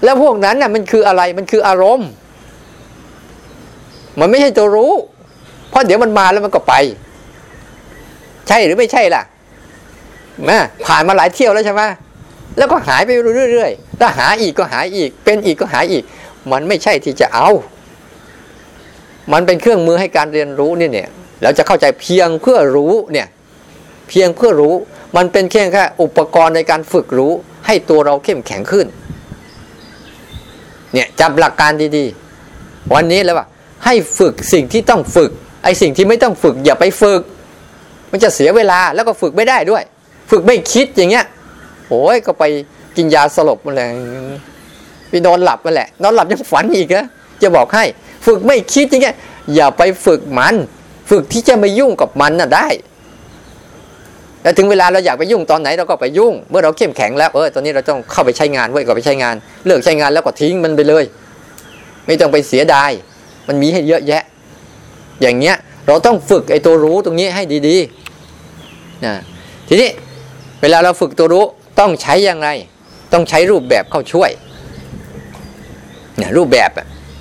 [0.03, 2.09] แล้วพวกนั้นน่ะมันคืออะไรมันคืออารมณ์
[4.19, 4.93] มันไม่ใช่ตัวรู้
[5.69, 6.73] เพราะเดี๋ยวมันมาแล้วมันก็ไป
[8.47, 9.23] ใช่หรือไม่ใช่ล่ะ
[10.47, 11.81] มาผ่านมาหลายเที่ยวแล้วใช่ไหม
[12.57, 13.09] แล้วก็หายไป
[13.53, 16.03] เรื่อยๆถ้าหาอีกก็หายอีก เป็นอีกก็หายอีก
[16.51, 17.49] มันไม่ใช่ที่จะเอา
[19.31, 21.09] มันเป็นเครื่องมือให้การเรียนรู้นี่เนี่ย
[21.43, 23.27] เราจะเข้าใจเพียงเพื่อรู้เนี่ย
[24.09, 24.73] เพียงเพื่อรู้
[25.15, 27.33] มันเป็นแค่แค่อุปกรณ์ในการฝึกรู้
[27.65, 28.87] ให้ตัวเราเข้มแข็งขึ้น
[30.93, 33.45] เนี่ยจับหลักการดีๆ วันนี้แล้วว่า
[33.85, 35.31] ให้ฝึกสิ่งที่ต้องฝึก
[35.63, 37.21] ไอ้สิ่งที่ไม่ต้องฝึกอย่าไปฝึก
[38.11, 39.83] มันจะเสียเวลาแล้วก็ฝึกไม่ได้ด้วย
[40.31, 41.25] ฝึกไม่คิดอย่างเงี้ย
[41.87, 42.43] โอ้ยก็ไป
[42.97, 43.89] กินยาสลบมาเลย
[45.09, 47.07] ไปนอนหลับมาแหละ นอนหลับยังฝันอีกนะ
[47.41, 47.83] จะบอกให้
[48.25, 49.15] ฝึกไม่คิดอย่างเงี้ย
[49.55, 50.55] อย่าไปฝึกมัน
[51.09, 52.67] ฝึกที่จะไม่ยุ่งกับมันน่ะได้
[54.43, 61.03] แล้วถึงเวลาเราอยากไปยุ่งตอนไหนเราก็ไปยุ่ง เมื่อเราเข้มแข็งแล้วเออตอนนี้เราต้องเข้าไปใช้งานเว้ยก็ไปใช้งาน เลิกใช้งานแล้วก็ทิ้งมันไปเลย
[62.05, 62.91] ไม่ต้องไปเสียดาย
[63.47, 64.23] มันมีให้เยอะแยะ
[65.21, 65.55] อย่างเงี้ย
[65.87, 69.13] เราต้องฝึกไอ้ตัวรู้ตรงนี้ให้ดีๆนะ
[69.67, 69.89] ทีนี้
[70.61, 71.45] เวลาเราฝึกตัวรู้
[71.79, 72.49] ต้องใช้อย่างไร
[73.13, 74.31] ต้องใช้รูปแบบเข้าช่วย
[76.17, 76.69] เนี่ยรูปแบบ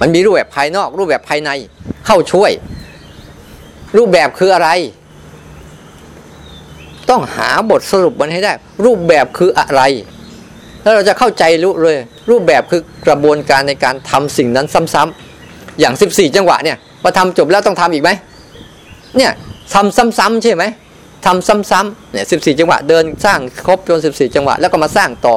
[0.01, 1.51] มันมีรูปแบบภายนอก รูปแบบภายใน
[2.07, 2.51] เข้าช่วย
[3.97, 4.69] รูปแบบคืออะไร
[7.11, 8.53] ต้องหาบทสรุปมันให้ได้
[8.85, 9.83] รูปแบบคืออะไร
[10.83, 11.97] แล้วเราจะเข้าใจรู้เลย
[12.31, 18.11] รูปแบบคือกระบวนการในการทำสิ่งนั้นซ้ำๆอย่าง 14 จังหวะเนี่ยพอทำจบแล้วต้องทำอีกไหม
[19.17, 19.33] เนี่ย
[19.75, 20.65] ทำซ้ำๆใช่ไหม
[21.27, 25.37] ทำซ้ำๆเนี่ยสิบสี่จังหวะเดินสร้างครบจนสิบสี่จังหวะ แล้วก็มาสร้างต่อ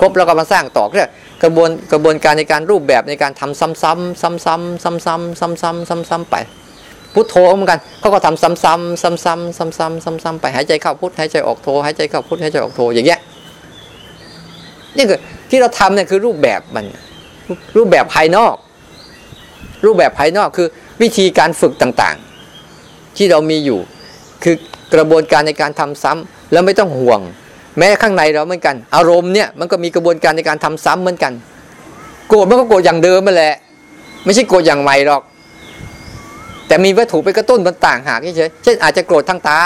[0.00, 1.10] ครบแล้วก็มาสร้างต่อเรียก
[1.42, 6.36] กระบวนกระบวนการในการรูปแบบในการทำซ้ำๆซ้ำๆซ้ำๆซ้ำๆซ้ำๆซ้ำๆไป
[7.14, 13.20] พุทโธเหมือนกันเขาก็ทำซ้ำๆซ้ำๆซ้ำๆซ้ำๆซ้ำๆไปหายใจเข้าพุทหายใจออกโธหายใจเข้าพุทหายใจออกโธอย่างเงี้ย
[14.96, 15.18] นี่คือ
[15.50, 16.86] ที่เราทำเนี่ยคือรูปแบบมัน
[17.76, 18.54] รูปแบบภายนอก
[19.84, 20.68] รูปแบบภายนอกคือ
[21.02, 23.80] วิธีการฝึกต่างๆ ที่เรามีอยู่
[24.44, 24.56] คือ
[24.94, 27.20] กระบวนการในการทำซ้ำแล้วไม่ต้องห่วง
[27.78, 31.32] แม้ข้างในเราเหมือนกัน อารมณ์เนี่ยมันก็มีกระบวนการในการทำซ้ำเหมือนกัน
[32.28, 33.54] โกรธมันก็โกรธอย่างเดิมมาแหละ
[34.24, 35.22] ไม่ใช่โกรธอย่างใหม่หรอก
[36.68, 39.58] แต่มีวัตถุไปกระตุ้นมันต่างหากเฉยเช่นอาจจะโกรธทางตา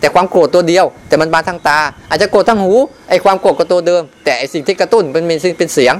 [0.00, 1.78] แต่ความโกรธตัวเดียว แต่มันมาทางตา
[2.10, 2.72] อาจจะโกรธทางหู
[3.08, 5.24] ไอความโกรธก็ตัวเดิม แต่ไอสิ่งที่กระตุ้นเป็น
[5.58, 5.94] เป็นเสียง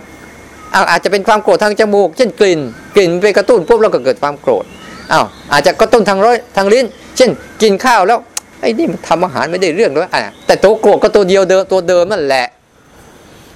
[0.91, 2.61] อาจจะเป็นความโกรธทางจมูก เช่นกลิ่น
[2.97, 4.65] กลิ่นไปกระตุ้นปุ๊บเราก็เกิดความโกรธ
[5.13, 7.31] อ้าวอาจจะกระตุ้นทางร้อยทางลิ้น เช่น
[7.63, 8.19] กินข้าวแล้ว
[8.63, 12.47] ไอ้นี่มันทำอาหารไม่ได้เรื่องด้วยอะแต่ตัวโกรธก็ตัวเดียวเดิมตัวเดิมนั่นแหละ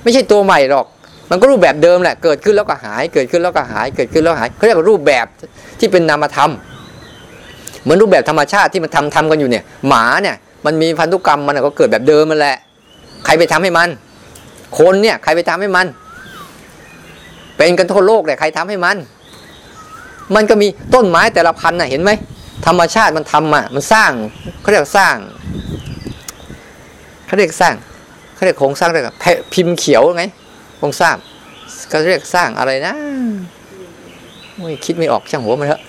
[0.02, 0.86] ไม่ใช่ตัวใหม่หรอก
[1.30, 5.26] มันก็รูปแบบเดิมแหละ เกิดขึ้นแล้วก็หาย เกิดขึ้นแล้วก็หาย เกิดขึ้นแล้วหายเขาเรียกว่ารูปแบบ
[5.78, 6.50] ที่เป็นนามธรรม
[7.82, 12.56] เหมือนรูปแบบธรรมชาติที่มันทำทำกันอยู่เนี่ย หมาเนี่ย มันมีพันธุกรรมมันก็เกิดแบบเดิมมันแหละ
[13.24, 13.88] ใครไปทำให้มัน
[14.78, 15.86] คนเนี่ยใครไปทำให้มัน
[17.56, 18.96] เป็นกันทั่วโลกเลยใครทำให้มัน
[20.34, 22.10] มันก็มีต้นไม้แต่ละพันน่ะเห็นไหม
[22.64, 24.12] ธรรมชาติมันทำอะมันสร้าง
[24.60, 25.16] เขาเรียกสร้าง
[27.26, 27.74] เขาเรียกสร้าง
[28.34, 29.08] เขาเรียกโครงสร้างเรียก
[29.54, 30.24] พิมพ์เขียวไง
[30.78, 31.16] โครงสร้าง
[31.88, 32.94] เขาเรียกสร้างอะไรนะ
[34.56, 35.82] ไม่คิดไม่ออกช่างหัวมันเถอะ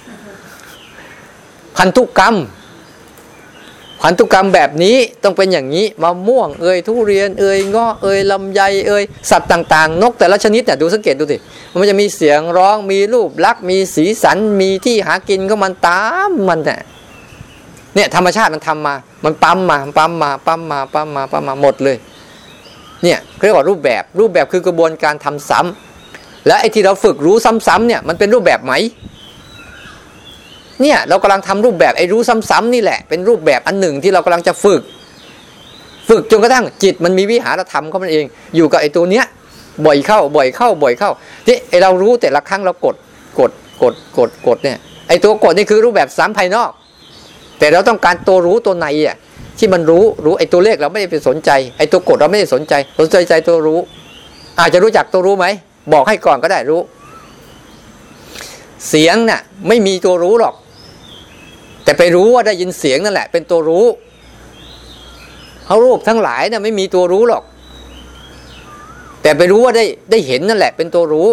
[1.77, 2.35] พันธุกรรม
[4.01, 11.37] พันธุกรรมแบบนี้ต้องเป็นอย่างนี้มะม่วงเอ่ยทุเรียนเอ่ยงาะเอ่ยลำไยเอ่ยสัตว์ต่างๆ นกแต่ละชนิดเนี่ยดูสังเกตดูสิ
[11.79, 16.79] มันจะมีเสียงร้องมีรูปลักษณ์มีสีสันมีที่หากินก็มันตามมันเนี่ย
[17.95, 21.97] เนี่ยธรรมชาติมันทำมา มันปั๊มมาปั๊มมาปั๊มมาปั๊มมาปั๊มมาหมดเลย
[23.03, 27.35] เนี่ยเรียกว่ารูปแบบรูปแบบคือกระบวนการทำซ้ำและไอ้ที่เราฝึกรู้
[27.67, 28.73] ซ้ำๆเนี่ยมันเป็นรูปแบบไหม
[30.81, 34.81] เนี่ยเรากำลังทำรูปแบบไอ้รู้ซ้ำๆนี่แหละ เป็นรูปแบบอันหนึ่งที่เรากำลังจะฝึก
[36.09, 39.25] ฝึกจนกระทั่งจิตมันมีวิหารธรรมเขามันเอง อยู่กับไอ้ตัวเนี้ย
[39.85, 41.11] บ่อยเข้าบ่อยเข้าบ่อยเข้า
[41.45, 42.95] ที่ไอ้เรารู้แต่ละครั้งเรากด
[43.39, 46.71] กดกดกดกดเนี่ยไอ้ตัวกดนี่คือรูปแบบสามภายนอก
[47.59, 49.17] แต่เราต้องการตัวรู้ตัวในอะ
[49.59, 53.79] ที่มันรู้รู้ไอ้ตัวเลขเราไม่ได้ไปสนใจไอ้ตัวกดเราไม่ได้สนใจ สนใจใจตัวรู้
[54.59, 55.45] อาจจะรู้จักตัวรู้ไหม
[55.93, 56.81] บอกให้ก่อนก็ได้รู้
[58.89, 60.55] เสียงน่ะไม่มีตัวรู้หรอก
[61.87, 63.85] แต่ไปรู้ว่าได้ยินเสียงนั่นแหละ เป็นตัวรู้
[65.65, 67.43] เขารูปทั้งหลายน่ะไม่มีตัวรู้หรอก
[69.21, 71.29] แต่ไปรู้ว่าได้ได้เห็นนั่นแหละ เป็นตัวรู้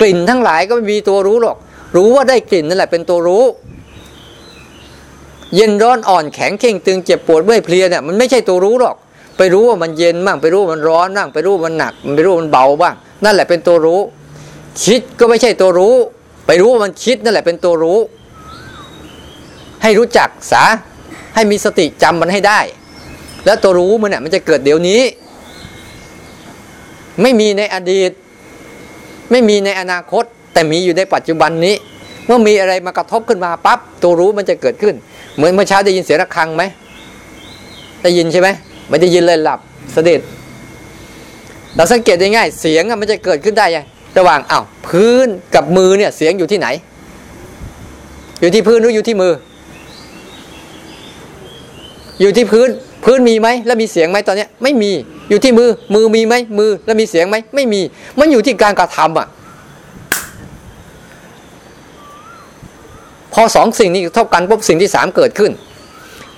[0.00, 1.56] กลิ่นทั้งหลายก็ไม่มีตัวรู้หรอก
[1.96, 3.44] รู้ว่าได้กลิ่นนั่นแหละ เป็นตัวรู้
[5.54, 8.96] เย็นร้อนอ่อนแข็งเข่งตึงเจ็บปวดเมื่อยเพลียเนี่ยมันไม่ใช่ตัวรู้หรอก
[9.36, 14.00] ไปรู้ว่ามันเย็นบ้างไปรู้ว่ามันร้อนบ้างไปรู้ว่ามันหนักไปรู้ว่ามันเบาบ้าง นั่นแหละเป็นตัวรู้
[14.84, 15.94] คิดก็ไม่ใช่ตัวรู้
[16.46, 17.98] ไปรู้ว่ามันคิดนั่นแหละเป็นตัวรู้
[19.82, 20.64] ให้รู้จักสา
[21.34, 22.60] ให้มีสติจำมันให้ได้
[23.44, 25.02] แล้วตัวรู้มันเนี่ยมันจะเกิดเดี๋ยวนี้
[27.22, 28.10] ไม่มีในอดีต
[29.30, 31.74] ไม่มีในอนาคต แต่มีอยู่ในปัจจุบันนี้
[32.26, 34.94] เมื่อมีอะไรมากระทบขึ้นมาปั๊บตัวรู้มันจะเกิดขึ้น
[35.36, 36.62] เหมือนเมื่อเช้าได้ยินเสียงระฆังไหม
[38.02, 38.48] ได้ยินใช่ไหม
[38.88, 39.60] ไม่ได้ยินเลยหลับ
[39.94, 40.20] สดิด
[41.74, 43.84] เราสังเกตได้ง่ายเสียงมันจะเกิดขึ้นได้ยัง
[44.18, 46.68] ระหว่างอ้าวพื้นกับมือเนี่ยเสียงอยู่ที่ไหน
[48.40, 49.32] อยู่ที่พื้นหรืออยู่ที่มือ
[52.20, 52.68] อยู่ที่พื้น
[53.04, 54.92] พื้นมีไหมแล้วมีเสียงไหมตอนนี้ไม่มี
[55.30, 57.80] อยู่ที่มือมือมีไหมมือแล้วมีเสียงไหมไม่มี
[58.18, 59.26] มันอยู่ที่การกระทำอะ
[63.34, 65.52] พอสองสิ่งนี้เท่ากันปุ๊บสิ่งที่สามเกิดขึ้น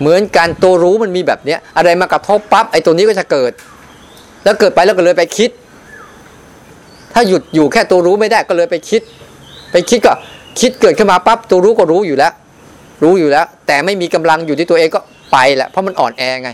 [0.01, 3.53] เหมือนการตัวรู้มันมีแบบเนี้ย อะไรมากระทบปั๊บไอ้ตัวนี้ก็จะเกิด
[4.45, 5.51] แล้วเกิดไปแล้วก็เลยไปคิด
[7.15, 9.03] ถ้าหยุดอยู่แค่ตัวรู้ไม่ได้ก็เลยไปคิด
[9.73, 10.13] ไปคิดก็
[10.61, 12.33] คิดเกิดขึ้นมาปั๊บตัวรู้ก็รู้อยู่แล้ว
[13.03, 15.01] รู้อยู่แล้ว แต่ไม่มีกำลังอยู่ที่ตัวเองก็
[15.33, 16.51] ไปแหละเพราะมันอ่อนแอไง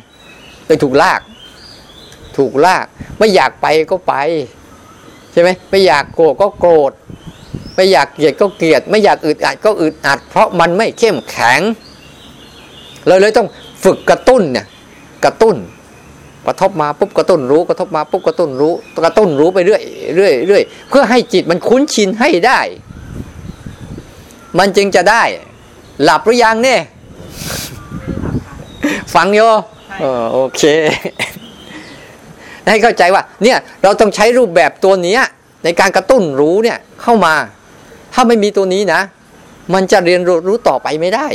[0.66, 1.20] ไปถูกลาก
[2.36, 2.86] ถูกลาก
[3.18, 4.14] ไม่อยากไปก็ไป
[5.32, 6.92] ใช่ไหมไม่อยากโกรธก็โกรธ
[7.76, 11.60] ไม่อยากเกลียดก็เกลียด ไม่อยากอึดอัดก็อึดอัด เพราะมันไม่เข้มแข็ง
[13.06, 13.48] เราเลยต้อง
[13.84, 14.66] ฝึกกระตุ้นเนี่ย
[15.24, 15.56] กระตุ้น
[16.46, 18.72] กระทบมาปุ๊บกระตุ้นรู้กระทบมาปุ๊บกระตุ้นรู้
[19.04, 19.82] กระตุ้นรู้ไปเรื่อย
[20.16, 22.60] เรื่อยเรื่อยเพื่อให้จิตมันคุ้นชินให้ได้
[24.58, 25.22] มันจึงจะได้
[26.02, 26.80] หลับหรือยังเนี่ย
[29.14, 29.40] ฟังโย
[30.32, 30.62] โอเค
[32.68, 35.18] ให้เข้าใจว่า เนี่ยเราต้องใช้รูปแบบตัวนี้
[35.64, 37.34] ในการกระตุ้นรู้เนี่ยเข้ามา
[38.14, 39.00] ถ้าไม่มีตัวนี้นะ
[39.74, 41.26] มันจะเรียนรู้ต่อไปไม่ได้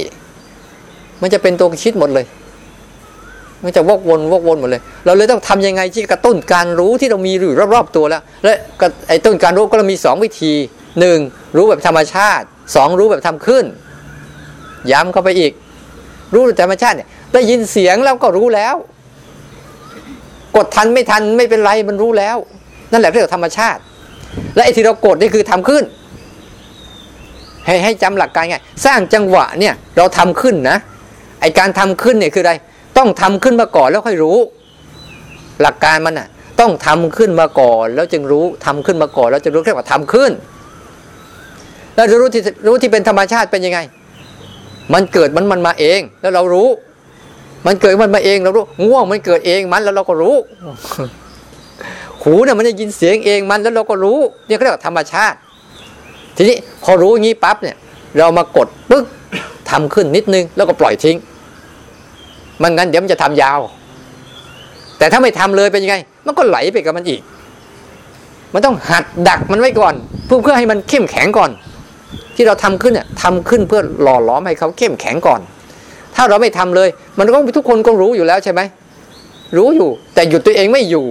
[1.21, 2.25] มันจะเป็นตัวคิดหมดเลย
[3.63, 8.53] มันจะวกวนวกวนหมดเลย เราเลยต้องทำยังไงที่กระตุ้นการรู้ที่เรามีอยู่รอบๆตัวแล้ว และ
[9.07, 10.53] ไอ้ต้นการรู้ก็เรามีสองวิธี
[10.99, 11.17] หนึ่ง
[11.55, 13.65] รู้แบบธรรมชาติสองรู้แบบทำขึ้น
[14.91, 15.51] ย้ำเข้าไปอีก
[16.33, 18.75] รู้แบบธรรมชาติเนี่ย ได้ยินเสียงแล้วก็รู้แล้ว
[20.57, 22.37] กดทันไม่ทันไม่เป็นไรมันรู้แล้ว
[22.91, 23.81] นั่นแหละเรื่องธรรมชาติ
[24.55, 25.83] และไอ้ที่เรากดนี่คือทำขึ้น
[27.65, 30.77] ให้ให้จำหลักการไงสร้างจังหวะเนี่ยเราทำขึ้นนะ
[31.41, 32.53] ไอการทำขึ้นเนี่ยคืออะไร
[32.97, 34.37] ต้องทำขึ้นมาก่อนแล้วค่อยรู้
[35.61, 36.27] หลักการมันอะ
[36.59, 40.31] ต้องทำขึ้นมาก่อน แล้วจึงรู้ทำขึ้นมาก่อน แล้วจะรู้แค่ว่าทำขึ้น
[41.95, 43.79] แล้วรู้ที่รู้ที่เป็นธรรมชาติเป็นยังไง
[44.93, 46.67] มันเกิดมันมันมาเอง แล้วเรารู้
[47.65, 50.35] มันเกิดมันมาเองเรารู้ง่วงมันเกิดเองมันแล้วเราก็รู้
[52.21, 55.37] หูเนี่ยมันจะยินเสียงเองมันแล้วเราก็รู้เนี่ยเขาเรียกว่าธรรมชาติ
[56.35, 57.75] ทีนี้พอรู้อย่างนี้ปั๊บเนี่ย
[58.17, 59.05] เรามากดปึ๊ก
[59.69, 61.17] ทำขึ้นนิดนึงแล้วก็ปล่อยทิ้ง
[62.61, 63.59] มันงั้นเดี๋ยวมันจะทำยาว
[64.97, 65.95] แต่ถ้าไม่ทำเลยเป็นยังไง
[66.25, 67.21] มันก็ไหลไปกับมันอีก
[68.53, 69.93] มันต้องหัดดักมันไว้ก่อน
[70.25, 71.51] เพื่อเพื่อให้มันเข้มแข็งก่อน
[72.35, 75.41] ที่เราทำขึ้นเนี่ยทำขึ้นเพื่อหล่อหลอมให้เขาเข้มแข็งก่อน
[76.15, 78.61] ถ้าเราไม่ทำเลย มันก็ทุกคนก็รู้อยู่แล้วใช่ไหม
[79.57, 81.07] รู้อยู่ แต่หยุดตัวเองไม่อยู่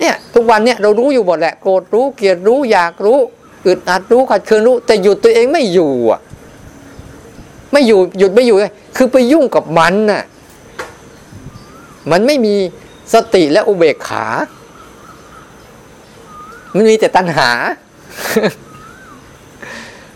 [0.00, 3.18] เนี่ยทุกวันเนี่ยเรารู้อยู่หมดแหละโกรธรู้เกลียดรู้อยากรู้
[3.66, 6.20] อึดอัดรู้ขัดเคืองรู้ แต่หยุดตัวเองไม่อยู่อะ
[7.72, 10.22] ไม่อยู่หยุดไม่อยู่เลยคือไปยุ่งกับมันน่ะ
[12.10, 12.54] มันไม่มี
[13.14, 14.26] สติและอุเบกขา
[16.74, 17.50] มันมีแต่ตัณหา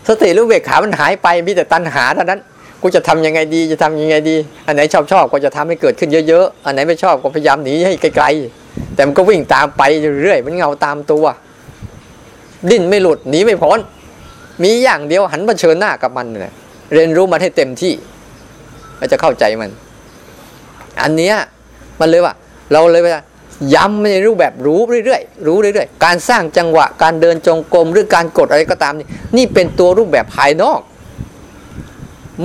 [0.07, 2.39] สติและอุเบกขามันหายไปมีแต่ตัณหาเท่านั้น
[2.81, 4.35] กูจะทำยังไงดีจะทำยังไงดี
[4.65, 9.81] อันไหนชอบชอบก็จะทำให้เกิดขึ้นเยอะๆ อันไหนไม่ชอบก็พยายามหนีให้ไกลๆ แต่มันก็วิ่งตามไป
[10.21, 11.25] เรื่อยมันเงาตามตัว
[12.69, 13.79] ดิ้นไม่หลุดหนีไม่พ้น
[14.63, 16.53] มีอย่างเดียวหันมาเชิญหน้ากับมันเลย
[16.93, 17.93] เรียนรู้มันให้เต็มที่
[18.97, 19.69] เราจะเข้าใจมัน
[21.01, 21.35] อันเนี้ย
[21.99, 22.33] มันเลยว่า
[22.71, 23.23] เราเลยว่า
[23.73, 30.79] ย้ำในรูปแบบรู้เรื่อยๆ รู้เรื่อยๆ การสร้างจังหวะ การเดินจงกรมหรือการกดอะไรก็ตามนี่ นี่เป็นตัวรูปแบบภายนอก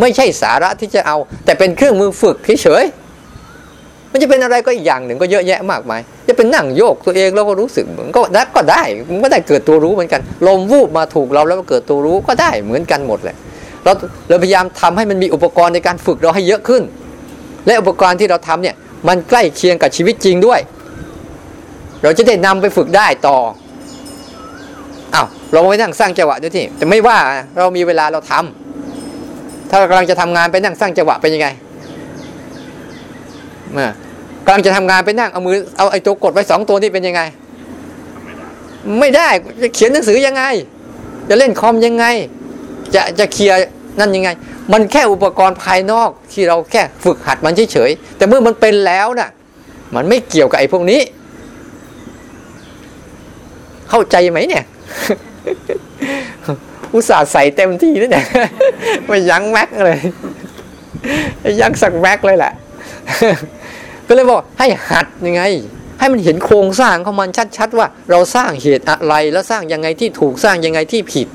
[0.01, 13.37] ไม่ใช่สาระที่จะเอา แต่เป็นเครื่องมือฝึกเฉยๆมันจะเป็นอะไรก็อีกอย่างหนึ่งก็เยอะแยะมากมาย จะเป็นนั่งโยกตัวเองแล้วก็รู้สึกเหมือนก็ได้ก็ได้มันก็ได้เกิดตัวรู้เหมือนกัน ลมวูบมาถูกเราแล้วก็เกิดตัวรู้ก็ได้เหมือนกันหมดเลย
[13.85, 13.93] เรา
[14.29, 16.83] เราพยายามทำให้มันมีอุปกรณ์ในการฝึกเราให้เยอะขึ้น
[17.67, 18.77] และอุปกรณ์ที่เราทำเนี่ย
[19.09, 20.61] มันใกล้เคียงกับชีวิตจริงด้วย
[22.03, 23.39] เราจะได้นำไปฝึกได้ต่อ
[25.15, 27.19] อา้าวเราไปนั่งสร้างจังหวะด้วยที่แต่ไม่ว่า
[27.59, 28.62] เรามีเวลาเราทำ
[29.73, 31.49] ถ้ากำลังจะทำงานไปนั่งสร้างจังหวะเป็นยังไง
[33.73, 33.89] เมื่อ
[34.45, 37.23] กำลังจะทำงานไปนั่งเอามือเอาไอ้ตัวกดไว้สองตัวนี่เป็นยังไง
[39.01, 39.29] ไม่ได้
[39.63, 40.43] จะเขียนหนังสือยังไง
[41.29, 42.05] จะเล่นคอมยังไง
[42.95, 43.57] จะจะเคลียร์
[43.99, 44.31] นั่นยังไง
[44.73, 49.31] มันแค่อุปกรณ์ภายนอกที่เราแค่ฝึกหัดมันเฉยๆแต่เมื่อมันเป็นแล้วนะ่ะ
[49.95, 51.01] มันไม่เกี่ยวกับไอ้พวกนี้
[53.91, 54.65] เข้าใจไหมเนี่ย
[56.95, 58.27] อุตส่าห์ใส่เต็มที่นี่เนี่ย
[59.07, 60.01] ไม่ยั้งแม็กเลย
[61.61, 62.53] ยั้งสักแม็กเลยแหละ
[64.07, 65.43] ก็เลยบอกให้หัดยังไง
[65.99, 67.29] ให้มันเห็นโครงสร้างของมัน
[67.59, 71.29] ชัดๆว่า เราสร้างเหตุอะไรแล้วสร้างยังไงที่ถูกสร้างยังไงที่ผิด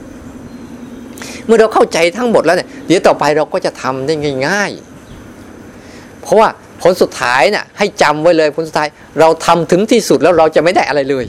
[1.46, 4.14] เมื่อเราเข้าใจทั้งหมดแล้วเนี่ยเดี๋ยวต่อไปเราก็จะทำได้
[4.48, 4.72] ง่าย
[5.46, 6.50] ๆ เพราะว่า
[6.82, 8.90] ผลสุดท้ายเนี่ยให้จำไว้เลยผลสุดท้าย
[9.20, 11.26] เราทำถึงที่สุดแล้วเราจะไม่ได้อะไรเลย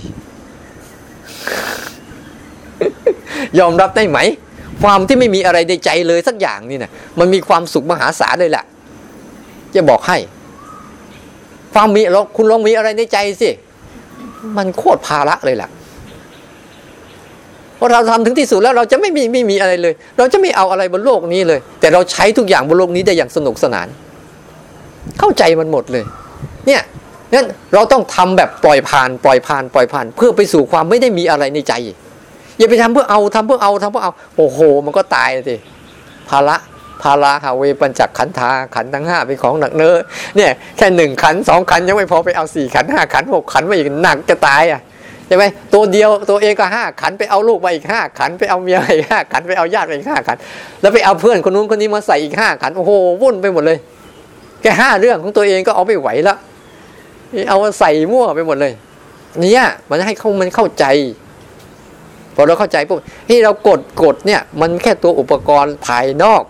[3.59, 4.18] ยอมรับได้ไหม
[4.83, 8.64] ความที่ไม่มีอะไรในใจเลยสักอย่างนี่นะมันมีความสุขมหาศาลเลยแหละ
[9.74, 10.18] จะบอกให้
[11.74, 12.01] ความมี
[12.37, 13.51] คุณลองมีอะไรในใจสิ
[14.57, 15.70] มันโคตรภาระเลยแหละ
[17.79, 23.87] พราะเราทำถึงที่สุดแล้วเราจะไม่มีไม่มีอะไรเลย เราจะไม่เอาอะไรบนโลกนี้เลย แต่เราใช้ทุกอย่างบนโลกนี้ได้อย่างสนุกสนาน
[25.18, 26.05] เข้าใจมันหมดเลย
[26.66, 26.83] เนี่ย
[27.35, 31.74] นั้นเราต้องทำแบบปล่อยผ่าน ปล่อยผ่าน ปล่อยผ่าน เพื่อไปสู่ความไม่ได้มีอะไรในใจ
[32.58, 35.60] อย่าไปทำเพื่อเอาทำเพื่อเอาทำเพื่อเอา โอ้โห มันก็ตายเลย
[36.30, 36.56] ภาระ
[37.02, 39.94] พาราหาเวปัญจขันธาขันทั้งห้าเป็นของหนักเนื้อ
[40.36, 44.80] เนี่ยแค่หนึ่งขันสองขันยังไม่พอไปเอาสี่ขันห้าขันหกขันมาอีกหนักจะตายอะ
[45.26, 50.36] ใช่ไหมตัวเดียวตัวเองก็ห้าขันไปเอาลูกมาอีกห้าขันไปเอาเมียอีกห้าขันไปเอาญาติอีกห้าขัน
[50.80, 52.92] แล้วไปเอาเพื่อนคนนู้นคนนี้มาใส่อีกห้าขันโอ้โห
[53.22, 53.78] วุ่นไปหมดเลย
[54.62, 56.38] แค่ห้าเรื่องของตัวเองก็เอาไม่ไหวแล้ว
[57.48, 58.72] เอาใส่มั่วไปหมดเลย
[59.40, 60.84] เนี่ยมันให้เขามันเข้าใจ
[62.40, 62.98] พอเราเข้าใจปุ๊บ
[63.29, 66.42] ที่เรากดกดเนี่ยมันแค่ตัวอุปกรณ์ภายนอก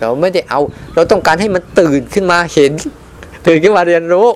[0.00, 0.60] เราไม่ได้เอา
[0.94, 2.72] เราต้องการให้มันตื่นขึ้นมาเห็น
[3.46, 4.28] ตื่นขึ้นมาเรียนรู้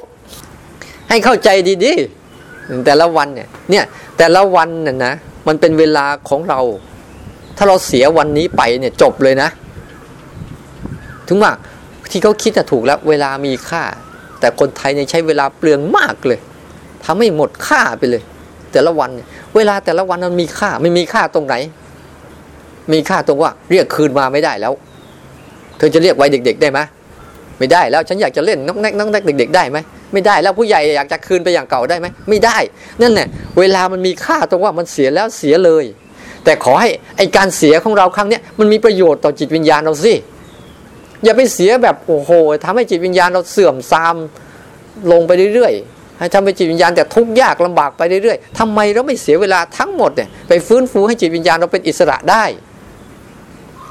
[1.09, 1.49] ให้เข้าใจ
[1.85, 3.85] ดีๆแต่ละวันเนี่ยเนี่ย
[4.19, 5.15] แต่ละวันน่ะนะ
[5.47, 6.61] มันเป็นเวลาของเรา
[7.57, 9.49] ถ้าเราเสียวันนี้ไปเนี่ยจบเลยนะ
[11.29, 11.53] ถึงว่า
[12.11, 13.85] ที่เขาคิดถูกแล้วเวลามีค่า
[14.41, 16.41] แต่คนไทยเนี่ยใช้เวลาเปลืองมากเลย
[17.05, 18.23] ทำให้หมดค่าไปเลย
[18.73, 21.55] แต่ละวันเนี่ย เวลาแต่ละวันมันมีค่าไม่มีค่าตรงไหน
[22.92, 24.73] มีค่าตรงว่า เรียกคืนมาไม่ได้แล้ว
[25.79, 26.81] เธอจะเรียกไว้เด็ก ๆ ได้ไหม
[27.59, 29.79] ไม่ได้แล้วฉันอยากจะเล่นน้องแนกน้องแนกเด็ก ๆ ได้ไหม
[30.12, 32.57] ไม่ได้แล้วผู้ใหญ่อยากจะคืนไปอย่างเก่าได้ไหมไม่ได้
[33.03, 33.27] นั่นแหละ
[33.59, 35.85] เวลามันมีค่าตรงว่ามันเสียแล้วเสียเลย
[36.45, 40.14] แต่ขอให้ไอการเสียของเราครั้งนี้มันมีประโยชน์ต่อจิตวิญญาณเราสิ
[41.25, 42.31] อย่าไปเสียแบบโอ้โห
[42.64, 44.16] ทำให้จิตวิญญาณเราเสื่อมทราม
[45.12, 52.45] ลงไปเรื่อยๆ ให้ทำให้จิตวิญญาณแต่ทุกข์ยากลำบากไปเรื่อยๆทำไมเราไม่เสียเวลาทั้งหมดเนี่ยไปฟื้นฟูให้จิตวิญญาณเราเป็นอิสระได้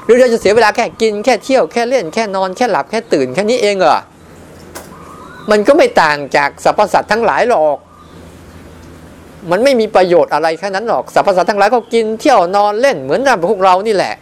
[0.04, 4.00] หรือเราจะเสียเวลาแค่กินแค่เที่ยวแค่เล่นแค่นอนแค่หลับแค่ตื่นแค่นี้เองเหรอ
[5.50, 7.78] มันก็ไม่ต่างจากสรรพสัตว์ทั้งหลายหรอก
[9.50, 14.14] มันไม่มีประโยชน์อะไรแค่นั้นหรอกสรรพสัตว์ทั้งหลายก็กินเที่ยวนอนเล่นเหมือนกับพวกเรานี่แหละ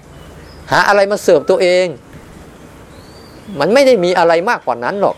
[0.70, 1.86] หาอะไรมาเสิร์ฟตัวเอง
[3.60, 5.16] มันไม่ได้มีอะไรมากกว่านั้นหรอก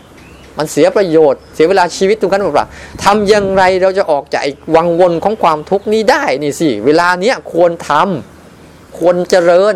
[0.57, 2.67] มันเสียประโยชน์ เสียเวลาชีวิตตรงนั้นหรือเปล่า
[3.03, 4.43] ทำอย่างไรเราจะออกจาก
[4.75, 9.75] วังวนของความทุกข์นี้ได้นี่สิ เวลาเนี้ยควรทำควรเจริญ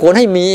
[0.00, 0.48] ควรให้มี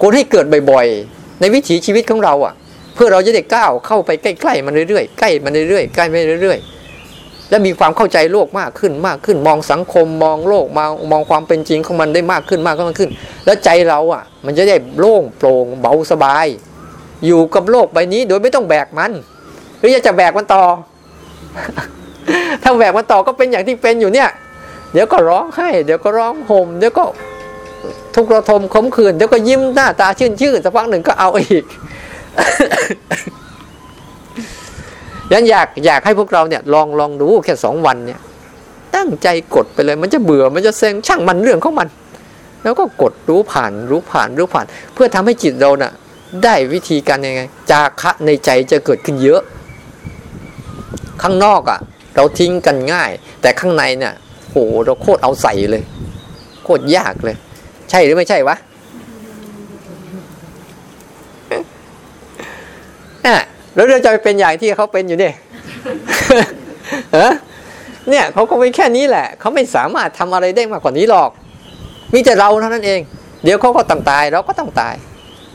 [0.00, 2.54] ควรให้เกิดบ่อยๆ ในวิถีชีวิตของเราอะ
[2.94, 13.10] เพื่อเราจะได้ก้าวเข้าไปใกล้ๆมันเรื่อยๆ ใกล้มันเรื่อยๆ ใกล้ไปเรื่อยๆและมีความเข้าใจโลกมากขึ้นมากขึ้นมองสังคมมองโลกมองมองความเป็นจริงของมันได้มากขึ้นมากขึ้นมากขึ้น
[13.44, 16.46] แล้วใจเราอะ มันจะได้โล่งโปร่งเบาสบาย
[17.26, 19.12] อยู่กับโลกใบนี้ โดยไม่ต้องแบกมัน
[19.78, 20.64] หรืออยากจะแบกมันต่อ
[22.62, 24.28] ถ้าแบกมันต่อก็เป็นอย่างที่เป็นอยู่เนี่ย
[24.92, 27.04] เดี๋ยวก็ร้องไห้เดี๋ยวก็ร้องห่มเดี๋ยวก็
[28.14, 31.64] ทุกระทมขมขื่นเดี๋ยวก็ยิ้มหน้าตาชื่นชื่นสักพักหนึ่งก็เอาอีก
[35.30, 38.20] ยันอยากอยากให้พวกเราเนี่ยลองลองดูแค่สองวันเนี่ย
[38.96, 41.88] ตั้งใจกดไปเลย มันจะเบื่อมันจะเซ็งช่างมันเรื่องของมัน
[42.62, 45.92] แล้วก็กดรู้ผ่านรู้ผ่านรู้ผ่าน เพื่อทำให้จิตเราเน่ะ
[46.44, 49.42] ได้วิธีการยังไง จาคะในใจจะเกิดขึ้นเยอะ
[51.22, 51.80] ข้างนอกอะ่ะ
[52.16, 53.10] เราทิ้งกันง่าย
[53.42, 54.14] แต่ข้างในเนี่ย
[54.48, 55.82] โหเราโคตรเอาใส่เลย
[56.64, 57.36] โคตรยากเลย
[57.90, 58.56] ใช่หรือไม่ใช่วะ
[63.26, 65.34] น่ะแล้วเราจะไปเป็นอย่างที่เขาเป็นอยู่เนี่ย
[68.10, 71.30] เนี่ยเขาก็เป็นแค่นี้แหละ เขาไม่สามารถทำอะไรได้มากกว่านี้หรอก
[72.14, 73.00] มีแต่เราเท่านั้นเอง
[73.44, 74.94] เดี๋ยวเขาก็ต้องตาย เราก็ต้องตาย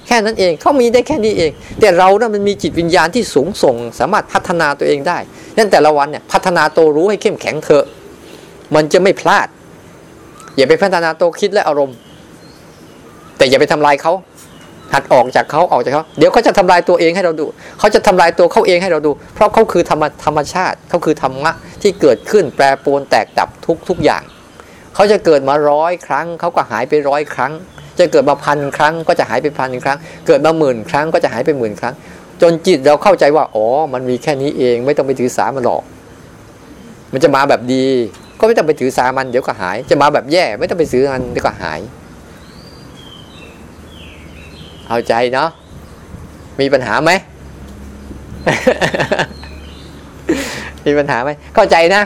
[0.08, 5.18] แค่นั้นเองเขามีได้แค่นี้เอง แต่เรานะ่ะมันมีจิตวิญญาณที่สูงส่ง สามารถพัฒนาตัวเองได้
[5.58, 7.86] นั่นแต่ละวันเนี่ยพัฒนาตัวรู้ให้เข้มแข็งเถอะ
[8.76, 9.48] มันจะไม่พลาด
[10.56, 11.98] อย่าไปพัฒนาตัวคิดและอารมณ์
[13.38, 14.14] แต่อย่าไปทำลายเขา
[14.94, 17.46] หัดออกจากเขาออกจากเขาเดี๋ยวเขาจะทำลายตัวเองให้เราดู
[17.80, 24.24] เขาจะทำลายตัวเขาเองให้เราดู เพราะเขาคือธรรมธรรมชาติเขาคือธรรมะที่เกิดขึ้นแปรปรวนแตกดับทุกทุกอย่าง
[24.96, 27.52] เขาจะเกิดมาร้อยครั้งเขาก็หายไปร้อยครั้ง
[28.00, 31.94] จะเกิดมาพันครั้งก็จะหายไปพันครั้ง เกิดมาหมื่นครั้งก็จะหายไปหมื่นครั้ง
[32.42, 35.84] จนจิตเราเข้าใจว่าอ๋อ มันมีแค่นี้เองไม่ต้องไปถือสามันหรอก
[37.14, 37.86] มันจะมาแบบดี
[38.40, 41.80] ก็ไม่ต้องไปถือสามันเดี๋ยวก็หาย จะมาแบบแย่ ไม่ต้องไปซื้อมันเดี๋ยวก็หาย
[44.88, 45.50] เอาใจเนาะ
[46.60, 47.12] มีปัญหาไหม
[50.86, 52.02] มีปัญหาไหมเข้าใจนะ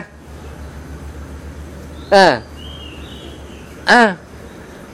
[2.14, 2.32] อ่า
[3.90, 4.00] อ่า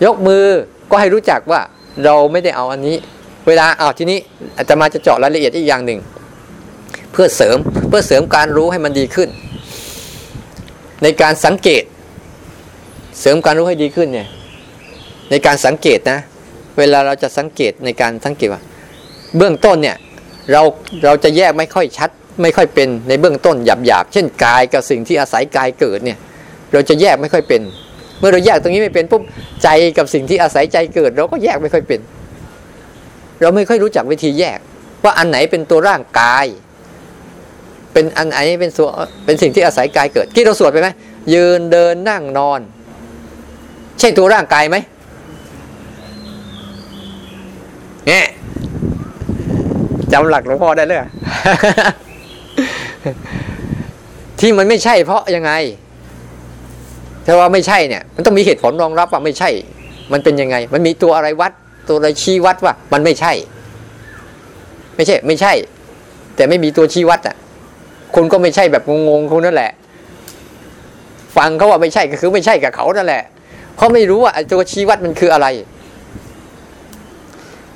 [0.05, 0.45] ยกมือ
[0.91, 1.61] ก็ให้รู้จักว่า
[2.05, 2.97] เราไม่ได้เอาอันนี้
[3.47, 4.19] เวลาเอาทีนี้
[4.57, 6.01] อาจจะมาจะเจาะรายละเอียดอีกอย่างหนึ่ง
[7.13, 7.57] เพื่อเสริม
[7.89, 9.29] เพื่อเสริมการรู้ให้มันดีขึ้น
[11.03, 11.83] ในการสังเกต
[13.21, 14.29] เสริมการรู้ให้ดีขึ้นเนี่ย
[15.31, 16.19] ในการสังเกตนะ
[16.79, 18.63] เวลาเราจะสังเกตในการสังเกตว่า
[19.37, 19.97] เบื้องต้นเนี่ย
[20.53, 20.63] เรา
[21.05, 22.11] เราจะแยกไม่ค่อยชัด
[22.43, 26.19] ไม่ค่อยเป็นในเบื้องต้นหยาบหยาบเช่นกายกับสิ่งที่อาศัยกายเกิดเนี่ย
[26.73, 27.63] เราจะแยกไม่ค่อยเป็น
[28.19, 29.23] เมื่อเราแยกตรงนี้ไม่เป็นปุ๊บ
[29.63, 32.01] ใจกับสิ่งที่อาศัยใจเกิด เราก็แยกไม่ค่อยเป็น
[33.41, 34.59] เราไม่ค่อยรู้จักวิธีแยก
[35.05, 36.47] ว่าอันไหนเป็นตัวร่างกาย
[37.93, 38.93] เป็นอันไหนเป็นส่วน
[39.25, 40.89] เป็นสิ่งที่อาศัยกายเกิด ที่เราสวดไปไหม
[41.35, 42.61] ยืนเดินนั่งนอน
[43.99, 44.77] ใช่ตัวร่างกายไหม
[48.09, 48.27] เนี่ย
[50.13, 50.99] จำหลักหลวงพ่อได้เลย
[54.41, 55.53] ที่มันไม่ใช่เพราะยังไง
[57.29, 59.51] ถ้าว่าไม่ใช่เนี่ย มันต้องมีเหตุผลรองรับว่าไม่ใช่
[60.13, 61.53] มันเป็นยังไง มันมีตัวอะไรวัด
[61.89, 63.33] ตัวอะไรชี้วัดว่า มันไม่ใช่
[64.97, 65.53] ไม่ใช่ ไม่ใช่
[66.37, 67.37] แต่ไม่มีตัวชี้วัดอะ
[68.15, 69.73] คุณก็ไม่ใช่แบบงงๆคุณนั่นแหละ
[71.37, 73.23] ฟังเขาว่าไม่ใช่ก็คือไม่ใช่กับเขานั่นแหละ
[73.75, 75.47] เพราะไม่รู้ว่าตัวชี้วัดมันคืออะไร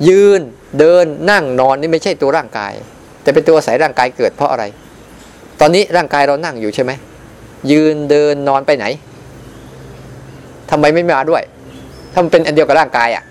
[0.09, 0.41] ยืน
[0.79, 2.73] เดินนั่งนอนนี่ไม่ใช่ตัวร่างกาย
[3.23, 4.65] แต่เป็นตัวสายร่างกายเกิดเพราะอะไร
[5.61, 6.93] ตอนนี้ร่างกายเรานั่งอยู่ใช่ไหม
[7.71, 8.87] ยืนเดินนอนไปไหน
[10.75, 11.43] ทำไมไม่มาด้วย
[12.13, 13.25] ถ้ามันเป็นอันเดียวกับร่างกายอะ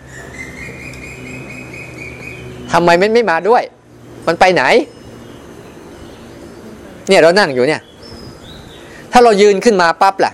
[2.74, 3.64] ทำไมมันไม่มาด้วย
[4.28, 4.64] มันไปไหน
[7.10, 7.82] เนี่ยเรานั่งอยู่เนี่ย
[9.12, 10.32] ถ้าเรายืนขึ้นมาปั๊บล่ะ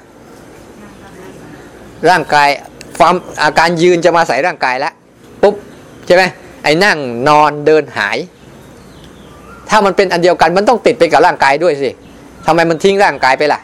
[2.09, 2.49] ร่างกาย
[2.97, 4.93] ความอาการยืนจะมาใส่ร่างกายแล้ว
[5.41, 5.55] ปุ๊บ
[6.05, 6.23] ใช่ไหม
[6.63, 6.97] ไอ้นั่ง
[7.29, 8.17] นอนเดินหาย
[9.69, 11.89] ถ้ามันเป็นอันเดียวกันมันต้องติดไปกับร่างกายด้วยสิ
[12.45, 13.59] ทำไมมันทิ้งร่างกายไปล่ะ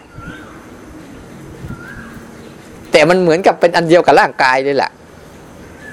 [2.93, 4.91] แต่มันเหมือนกับเป็นอันเดียวกับร่างกายเลยแหละ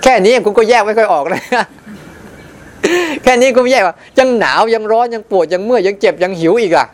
[0.02, 1.42] แค่นี้คุณก็แยกไม่ค่อยออกเลย
[3.22, 6.86] แค่นี้คุณแยกว่ายังหนาวยังร้อนยังปวดยังเมื่อยยังเจ็บยังหิวอีกอะ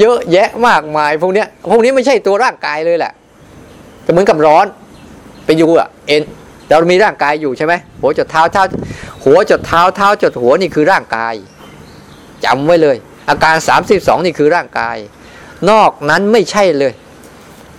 [0.00, 3.12] เยอะแยะมากมายพวกเนี้ยพวกนี้ไม่ใช่ตัวร่างกายเลยแหละ
[4.04, 4.66] ก็เหมือนกับร้อน
[5.44, 6.22] ไปอยู่อะเอ็น
[6.68, 8.62] เรามีร่างกายอยู่ใช่ไหมหัวจดเท้าเท้า
[9.24, 11.34] หัวจดเท้าเท้าจดหัวนี่คือร่างกาย
[12.44, 12.96] จำไว้เลย
[13.28, 14.96] อาการสามสิบสองนี่คือร่างกาย
[15.70, 16.92] นอกนั้นไม่ใช่เลย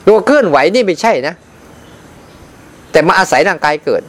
[0.08, 1.36] ตัวเคลื่อนไหวนี่ไม่ใช่นะ
[2.92, 4.02] แต่มาอาศัยร่างกายเกิด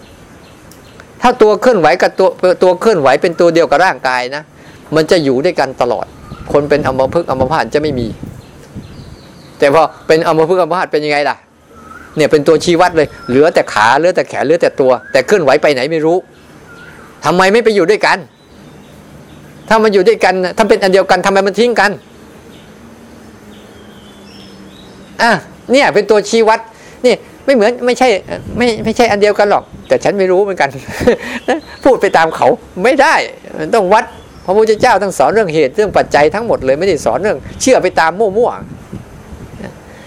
[1.22, 2.28] ถ้าตัวเคลื่อนไหวกับตัว
[2.62, 4.42] ตัวเคลื่อนไหวเป็นตัวเดียวกับร่างกายนะ
[4.96, 6.06] มันจะอยู่ด้วยกันตลอด
[6.52, 8.06] คนเป็นอัมพฤกษ์อัมพาตจะไม่มี
[9.58, 11.36] แต่พอเป็นอัมพฤกษ์อัมพาตเป็นยังไงล่ะ
[12.16, 16.16] เนี่ยเป็นตัวชี้วัดเลย เหลือแต่ขาเหลือแต่แขนเหลือแต่ตัว แต่เคลื่อนไหวไปไหนไม่รู้
[17.24, 18.18] ทำไมไม่ไปอยู่ด้วยกัน
[19.68, 21.90] ถ้ามันอยู่ด้วยกัน ถ้าเป็นอันเดียวกันทำไมมันทิ้งกัน
[25.22, 25.30] อะ
[25.72, 26.60] เนี่ยเป็นตัวชี้วัด
[27.06, 27.14] นี่
[27.44, 28.08] ไม่เหมือนไม่ใช่
[28.58, 30.68] ไม่ไม่ใช่อันเดียวกันหรอก แต่ฉันไม่รู้เหมือนกัน
[31.84, 32.48] พูดไปตามเขา
[32.84, 33.14] ไม่ได้
[33.58, 34.04] มันต้องวัด
[34.44, 38.50] พระพุทธเจ้าต้องสอนเรื่องเหตุเรื่องปัจจัยทั้งหมดเลยไม่ได้สอนเรื่อง เชื่อไปตามมั่ว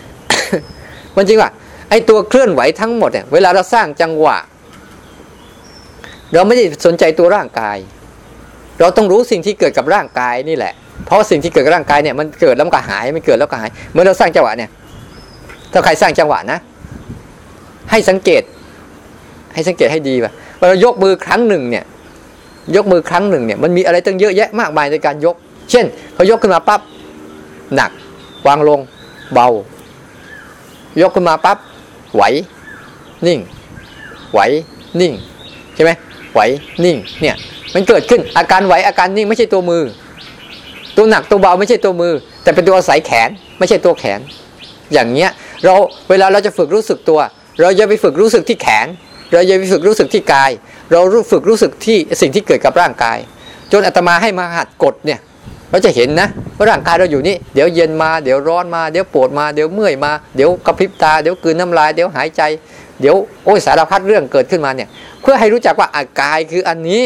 [0.06, 1.50] ๆมันจริงว่า
[1.90, 4.38] ไอ้ตัวเคลื่อนไหวทั้งหมดเนี่ยเวลาเราสร้างจังหวะ
[6.34, 7.78] เราไม่ได้สนใจตัวร่างกาย
[8.80, 10.74] เราต้องรู้สิ่งที่เกิดกับร่างกายนี่แหละ
[11.06, 14.70] เพราะสิ่งที่เกิดกับร่างกายเนี่ยมันเกิดแล้วก็หายมันเกิดแล้วก็หายเมื่อเราสร้างจังหวะเนี่ย
[15.74, 16.60] ถ้าใครสร้างจังหวะนะ
[17.92, 18.44] ให้สังเกต
[19.54, 20.32] ให้สังเกตให้ดีว่า
[20.70, 21.84] เรายกมือครั้งหนึ่งเนี่ย
[22.76, 25.36] ยกมือครั้งหนึ่งเนี่ยมันมีอะไรตั้งเยอะแยะมากมายในการยก
[25.72, 26.82] เช่นพอยกขึ้นมาปั๊บ
[27.76, 27.92] หนัก
[28.48, 28.80] วางลง
[29.34, 29.48] เบา
[31.02, 31.58] ยกขึ้นมาปั๊บ
[32.16, 32.24] ไหว
[33.28, 33.40] นิ่ง
[34.34, 34.40] ไหว
[35.02, 35.14] นิ่ง
[35.76, 35.92] ใช่ไหม
[36.34, 36.40] ไหว
[36.84, 37.36] นิ่งเนี่ย
[37.74, 39.84] มันเกิดขึ้นอาการไหวอาการนิ่งไม่ใช่ตัวมือ
[40.96, 42.14] ตัวหนักตัวเบาไม่ใช่ตัวมือ
[42.44, 43.30] แต่เป็นตัวอาศัยแขน
[43.60, 44.20] ไม่ใช่ตัวแขน
[44.94, 45.32] อย่างเงี้ย
[45.64, 45.74] เรา
[46.10, 47.20] เวลาเราจะฝึกรู้สึกตัว
[47.62, 48.88] เราจะไปฝึกรู้สึกที่แขน
[49.32, 50.52] เราจะไปฝึกรู้สึกที่กาย
[50.92, 53.18] เรารู้ฝึกรู้สึกที่สิ่งที่เกิดกับร่างกาย
[53.72, 55.20] จนอาตมาให้มาหัดกดเนี่ย
[55.72, 56.28] เราจะเห็นนะ
[56.58, 62.42] ว่าร่างกายเราอยู่นี่เดี๋ยวเย็นมาเดี๋ยวร้อนมาเดี๋ยวปวดมาเดี๋ยวเมื่อยมาเดี๋ยวกระพริบตาเดี๋ยวกืนน้ำลายเดี๋ยวหายใจ
[63.02, 64.90] เดี๋ยวโอ้ยสารพัดเรื่องเกิดขึ้นมาเนี่ย
[65.22, 67.04] เพื่อให้รู้จักว่าอากายคืออันนี้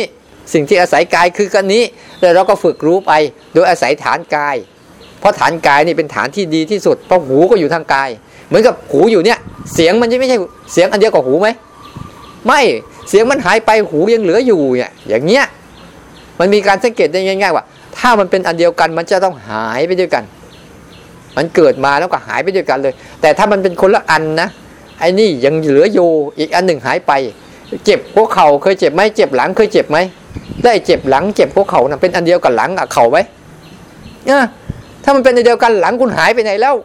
[0.53, 1.83] สิ่งที่อาศัยกายคืออันนี้
[2.19, 3.11] แล้วเราก็ฝึกรู้ไป
[3.53, 4.55] โดยอาศัยฐานกาย
[5.19, 8.09] เพราะฐานกายนี่เป็นฐานที่ดีที่สุดเพราะหูก็อยู่ทางกาย
[8.49, 9.39] เหมือนกับหูอยู่เนี่ย
[9.73, 10.37] เสียงมันจะไม่ใช่
[10.73, 11.49] เสียงอันเดียวกับหูไหม
[12.47, 12.61] ไม่
[13.09, 15.45] เสียงมันหายไปหูยังเหลืออยู่เนี่ยอย่างเงี้ย
[16.39, 17.63] มันมีการสังเกตได้ง่าย ๆ ว่า
[17.97, 20.23] ถ้ามันเป็นอันเดียวกันมันจะต้องหายไปด้วยกัน
[21.37, 24.49] มันเกิดมาแล้วก็หายไปด้วยกันเลย แต่ถ้ามันเป็นคนละอันนะ
[24.99, 27.11] ไอ้นี่ยังเหลืออยู่อีกอันหนึ่งหายไป
[27.85, 29.97] เจ็บหัวเข่าเคยเจ็บไหมเจ็บหลังเคยเจ็บไหม
[30.63, 33.17] ได้เจ็บหลังเจ็บหัวเข่านะเป็นอันเดียวกับหลังกับเข่าไหม
[34.25, 34.43] เนี่ย
[35.03, 36.75] ถ้ามันเป็นอันเดียวกันหลังคุณหายไปไหนแล้ว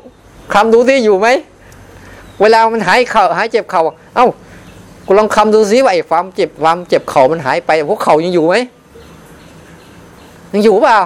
[0.55, 1.29] คำดูซิอยู่ไหม
[2.41, 3.83] เวลามันหายเข่าหายเจ็บเข่า
[4.17, 4.27] เอ้า
[5.07, 8.55] คุณลองคำดูซิว่าไอ้ความเจ็บความเจ็บเข่ามันหายไปหัวเข่ายังอยู่ไหม
[10.53, 10.99] ยังอยู่เปล่า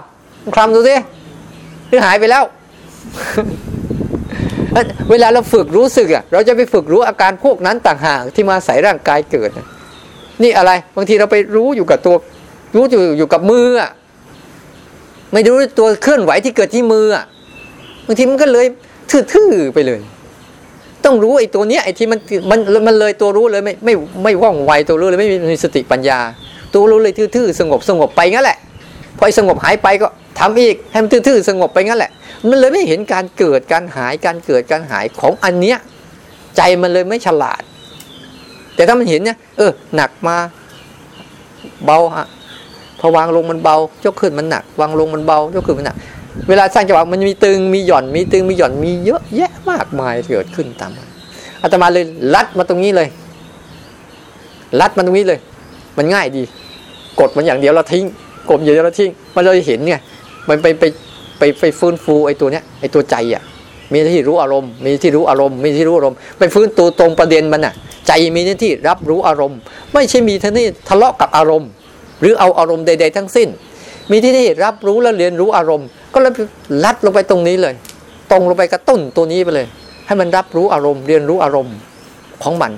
[0.54, 0.94] คลำดูสิ
[1.88, 2.44] หรือหายไปแล้ว
[5.10, 9.50] เวลาเราฝึกรู้สึกอะ เราจะไปฝึกรู้อาการพวกนั้นต่างหากที่มาใส่ร่างกายเกิด
[10.42, 12.16] นี่อะไร บางทีเราไปรู้อยู่กับตัว
[12.76, 13.90] รู้อยู่อยู่กับมืออะ
[15.32, 17.24] ไม่รู้ตัวเคลื่อนไหวที่เกิดที่มืออะ
[18.06, 18.66] บางทีมันก็เลย
[19.32, 20.00] ทื่อๆไปเลย
[21.05, 22.18] ต้องรู้ไอ้ตัวเนี้ยไอ้ที่มัน
[22.51, 23.94] มันมันเลยตัวรู้เลยไม่ไม่
[24.24, 26.18] ไม่ว่องไวตัวรู้เลยไม่มีสติปัญญา
[26.74, 28.59] ตัวรู้เลยทื่อๆสงบสงบไปงั้นแหละ
[29.18, 32.11] พอสงบหายไปก็ทำอีกให้มันทื่อๆสงบไปงั้นแหละ
[32.49, 35.78] มันเลยไม่เห็นการเกิดการหายการเกิดการหายของอันเนี้ย
[36.57, 37.62] ใจมันเลยไม่ฉลาด
[38.74, 40.36] แต่ถ้ามันเห็นเนี่ยเออหนักมา
[41.84, 42.26] เบาฮะ
[43.01, 45.96] พอวางลงมันเบายกขึ้นมันหนัก วางลงมันเบายกขึ้นมันหนัก
[46.49, 51.07] เวลาสร้างจังหวะมันมีตึงมีหย่อนมีตึงมีหย่อนมีเยอะแยะมากมายเกิดขึ้นตามมา
[51.62, 53.09] อาตมาเลยลัดมาตรงนี้เลย
[54.80, 55.39] ลัดมันตรงนี้เลย
[55.97, 56.43] มันง่ายดี
[57.20, 58.05] กดมันอย่างเดียวเราทิ้ง
[58.51, 59.95] กดอย่างเดียวเราทิ้งมันเลยเห็นไง
[60.49, 60.84] มันไปไป
[61.39, 63.43] ไปไปฟื้นฟูไอ้ตัวเนี้ยไอ้ตัวใจอะ
[63.93, 67.74] มีที่รู้อารมณ์ มีที่รู้อารมณ์ มีที่รู้อารมณ์ไปฟื้นตัวตรงประเด็นมันอะ
[68.07, 69.59] ใจมีหน้าที่รับรู้อารมณ์
[69.93, 71.70] ไม่ใช่มีท่านี่ทะเลาะกับอารมณ์
[72.20, 73.49] หรือเอาอารมณ์ใด ๆ ทั้งสิ้น
[74.11, 76.32] มีที่นี่รับรู้และเรียนรู้อารมณ์ ก็เลย
[76.84, 77.74] ลัดลงไปตรงนี้เลย
[78.30, 79.66] ตรงลงไปกระตุ้นตัวนี้ไปเลย
[80.06, 81.74] ให้มันรับรู้อารมณ์ เรียนรู้อารมณ์
[82.42, 82.72] ของมัน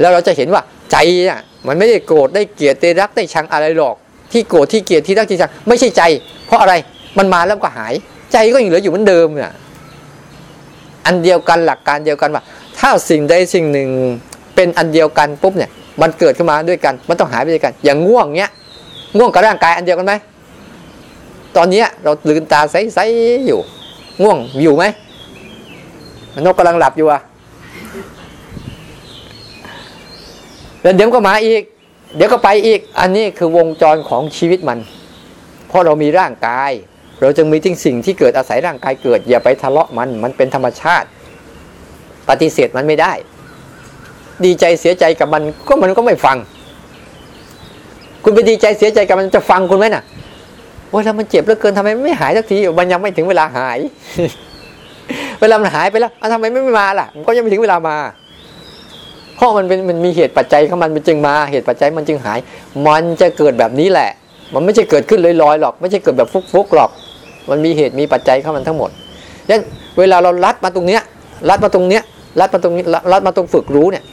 [0.00, 0.96] แล้วเราจะเห็นว่าใจ
[1.28, 3.96] อะมันไม่ได้โกรธได้เกลียดได้รักได้ชังอะไรหรอก
[4.32, 6.02] ที่โกรธที่เกลียดที่รักที่ชังไม่ใช่ใจ
[6.46, 6.74] เพราะอะไร
[7.18, 7.94] มันมาแล้วก็หาย
[8.32, 9.52] ใจก็ยังเหลืออยู่เหมือนเดิมเนี่ย
[11.06, 12.42] อันเดียวกันหลักการเดียวกันว่า
[12.78, 13.88] ถ้าสิ่งใดสิ่งหนึ่ง
[14.54, 15.70] เป็นอันเดียวกันปุ๊บเนี่ย
[16.02, 18.50] มันเกิดขึ้นมาด้วยกัน มันต้องหายไปด้วยกัน อย่างง่วงเนี้ย
[19.16, 20.14] ง่วงกับร่างกายอันเดียวกันไหม
[21.56, 23.60] ตอนนี้เราลืมตาใสๆอยู่
[24.22, 24.84] ง่วงอยู่ไหม
[26.40, 27.20] นกกำลังหลับอยู่อะ
[30.82, 31.62] แล้วเดี๋ยวก็มาอีก
[32.16, 34.78] เดี๋ยวก็ไปอีก อันนี้คือวงจรของชีวิตมัน
[35.68, 36.72] เพราะเรามีร่างกาย
[37.20, 41.08] เราจึงมีทิ้งสิ่งที่เกิดอาศัยร่างกายเกิด อย่าไปทะเลาะมัน มันเป็นธรรมชาติ
[42.28, 43.12] ปฏิเสธมันไม่ได้
[44.44, 46.36] ดีใจเสียใจกับมันก็มันก็ไม่ฟัง
[48.22, 50.04] คุณไปดีใจเสียใจกับมันจะฟังคุณไหมน่ะ
[50.92, 53.78] โอ้ยแล้วมันเจ็บเหลือเกินทำไมไม่หายสักทีมันยังไม่ถึงเวลาหาย
[55.40, 57.96] เวลามันหายไปแล้วทำไมไม่มาล่ะ มันก็ยังไม่ถึงเวลามา
[59.36, 62.38] เพราะมันเป็นมันมีเหตุปัจจัยของมันมันจึงมา เหตุปัจจัยมันจึงหาย
[62.86, 64.10] มันจะเกิดแบบนี้แหละ
[64.54, 66.90] มันไม่ใช่เกิดขึ้นลอยๆหรอก ไม่ใช่เกิดแบบฟุกๆหรอก
[67.50, 68.90] มันมีเหตุมีปัจจัยเข้ามันทั้งหมด
[69.48, 69.60] ดังนั้น
[69.98, 71.02] เวลาเราลัดมาตรงเนี้ย
[71.48, 72.02] ลัดมาตรงเนี้ย
[72.40, 74.04] ลัดมาตรงนี้ลัดมาตรงฝึกรู้เนี่ย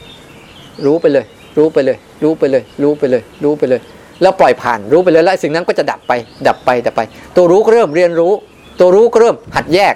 [0.86, 1.24] รู้ไปเลย
[1.56, 3.80] รู้ไปเลย รู้ไปเลย รู้ไปเลย รู้ไปเลย
[4.22, 6.12] แล้วปล่อยผ่านรู้ไปเลยแล้วสิ่งนั้นก็จะดับไป
[6.48, 7.00] ดับไปดับไป
[7.36, 8.32] ตัวรู้ก็เริ่มเรียนรู้
[8.80, 9.94] ตัวรู้ก็เริ่มหัดแยก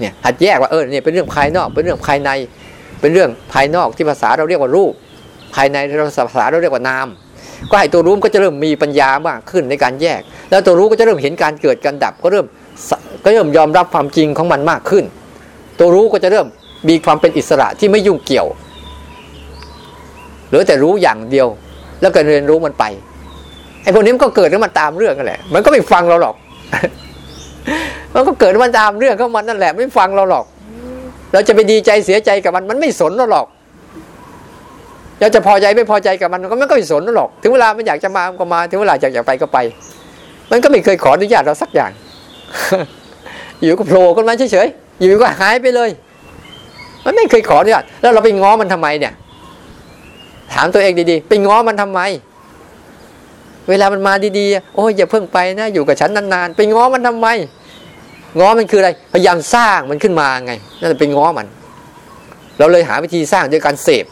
[0.00, 2.30] เนี่ยหัดแยกว่าเออเนี่ยเป็นเรื่องภายนอก เป็นเรื่องภายใน
[3.00, 4.92] เป็นเรื่องภายนอกที่ภาษาเราเรียกว่ารูป
[5.54, 7.08] ภายในเราภาษาเราเรียกว่านาม
[7.70, 12.46] ก็ให้ตัวรู้ก็จะเริ่มมีปัญญามากขึ้นในการแยก แล้วตัวรู้ก็จะเริ่มเห็นการเกิดการดับ ก็เริ่ม
[13.24, 15.04] ก็เริ่มยอมรับความจริงของมันมากขึ้น
[15.78, 16.46] ตัวรู้ก็จะเริ่ม
[16.88, 18.46] มีความเป็นอิสระที่ไม่ยุ่งเกี่ยว
[20.50, 21.48] หรือแต่รู้อย่างเดียว
[22.00, 22.84] แล้วก็เรียนรู้มันไป
[23.82, 26.34] ไอ้พวกนี้มันก็เกิดขึ้นมาตามเรื่องกันแหละ มันก็ไม่ฟังเราหรอก
[28.14, 30.44] มันก็เกิดมาตามเรื่องของมันนั่นแหละ ไม่ฟังเราหรอก
[31.32, 33.46] เราจะไปดีใจเสียใจกับมัน มันไม่สนเราหรอก
[35.20, 39.58] เราจะพอใจไม่พอใจกับมันมันก็ไม่ก็ไม่สนเราหรอก ถึงเวลามันอยากจะมาก็มา ถึงเวลาอยากอยากไปก็ไป
[40.50, 41.90] มันก็ไม่เคยขออนุญาตเราสักอย่าง
[43.62, 45.90] อยู่ก็โผล่ขึ้นมาเฉยๆ อยู่ก็หายไปเลย
[47.04, 49.12] มันไม่เคยขออนุญาต แล้วเราไปง้อมันทำไมเนี่ย
[50.54, 52.00] ถามตัวเองดีๆ ไปง้อมันทำไม
[53.70, 57.28] เวลามันมาดีๆ โอ้ยอย่าเพิ่งไปนะ อยู่กับฉันนานๆ ไปง้อมันทำไม
[58.38, 61.46] ง้อมันคืออะไร พยายามสร้างมันขึ้นมาไง นั่นไปง้อมัน
[62.58, 64.04] เราเลยหาวิธีสร้างด้วยการเสพ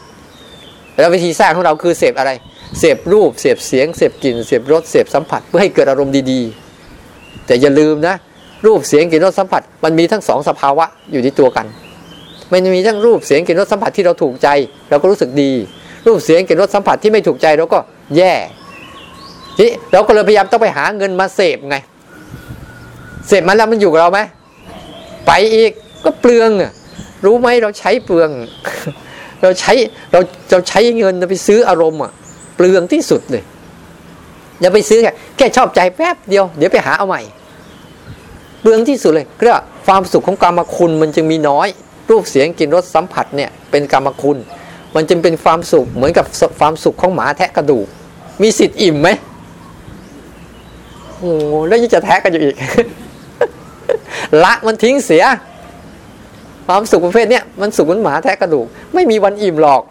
[0.99, 2.31] แล้ววิธีสร้างของเราคือเสพอะไร
[2.79, 8.15] เสพรูป เสพเสียง เสพกลิ่น เสพรส เสพสัมผัส เพื่อให้เกิดอารมณ์ดีๆ แต่อย่าลืมนะ
[8.65, 11.65] รูป เสียง กลิ่น รส สัมผัส มันมีทั้งสองสภาวะอยู่ที่ตัวกัน
[12.51, 14.47] มันมีทั้งรูป เสียง กลิ่น รส สัมผัสที่เราถูกใจ
[14.89, 15.51] เราก็รู้สึกดี
[16.07, 17.79] รูป เสียง กลิ่น รส สัมผัสที่ไม่ถูกใจเราก็
[18.17, 18.33] แย่
[19.59, 21.77] ทีเราก็เลยพยายามต้องไปหาเงินมาเสพไง
[23.27, 24.19] เสพมันแล้วมันอยู่กับเราไหม
[25.27, 25.71] ไปอีก
[26.05, 26.49] ก็เปลือง
[27.25, 28.29] รู้ไหมเราใช้เปลือง
[29.41, 29.73] เราใช้
[30.11, 30.19] เรา
[30.51, 32.11] เราใช้เงินไปซื้ออารมณ์อะ
[32.55, 33.43] เปลืองที่สุดเลย
[34.61, 37.21] อย่าไปซื้อแค่แค่ชอบใจแป๊บเดียวเดี๋ยวไปหาเอาใหม่
[38.61, 41.67] เปลืองที่สุดเลยเรียกว่าความสุขของกรรมคุณมันจึงมีน้อย
[42.09, 44.37] รูปเสียงกลิ่นรสสัมผัสเนี่ยเป็นกรรมคุณ
[44.95, 46.25] มันจึงเป็นความสุขเหมือนกับ
[46.59, 47.87] ความสุขของหมาแทะกระดูก
[48.41, 49.09] มีสิทธิ์อิ่มไหม
[51.19, 51.31] โอ้
[51.67, 52.55] แล้วยังจะแทะกันอยู่อีก
[54.43, 55.23] ละมันทิ้งเสีย
[56.67, 59.81] ความสุขประเภทเนี้ยมันสุขเหมือนหมาแทะกระดูก ไม่มีวันอิ่มหรอก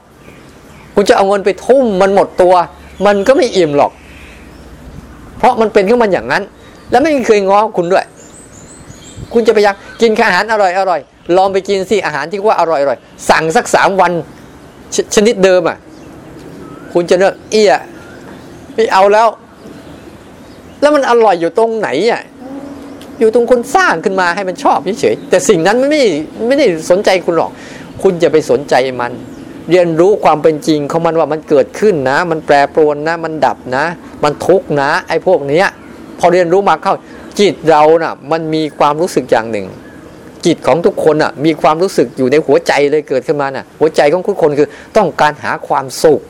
[0.94, 2.54] คุณจะเอาเงินไปทุ่มมันหมดตัว
[3.06, 3.92] มันก็ไม่อิ่มหรอก
[5.38, 6.42] เพราะมันเป็นขึ้นมันอย่างนั้น
[6.90, 8.04] แล้วไม่เคยง้อคุณด้วย
[9.32, 11.00] คุณจะไปยังกินอาหารอร่อยอร่อย
[11.36, 12.98] ลองไปกินสิอาหารที่ว่าอร่อยอร่อย
[13.30, 14.12] สั่งสักสามวัน
[14.94, 15.76] ชชนิดเดิมอะ
[16.92, 17.72] คุณจะเลือกเอี้ย
[18.74, 19.28] ไม่เอาแล้ว
[20.80, 22.22] แล้วมันอร่อยอยู่ตรงไหนอะ
[23.18, 26.02] อยู่ตรงคนสร้างขึ้นมาให้มันชอบเฉยๆแต่สิ่งนั้นมันไม่
[26.46, 27.50] ไม่ได้สนใจคุณหรอก
[28.02, 29.12] คุณจะไปสนใจมัน
[29.70, 33.84] เรียนรู้ความเป็นจริงของมันว่ามันเกิดขึ้นนะ มันแปรปรวนนะ มันดับนะ
[34.24, 35.66] มันทุกข์นะ ไอ้พวกเนี้ย
[36.18, 36.94] พอเรียนรู้มาเข้า
[37.40, 39.66] จิตเราน่ะ มันมีความรู้สึกอย่างหนึ่ง
[40.46, 46.20] จิตของทุกคนอะ มีความรู้สึกอยู่ในหัวใจเลยเกิดขึ้นมาน่ะ หัวใจของทุกคนคือต้องการหาความสุข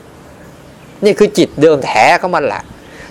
[1.04, 2.62] นี่คือจิตเดิมแท้ของมันแหละ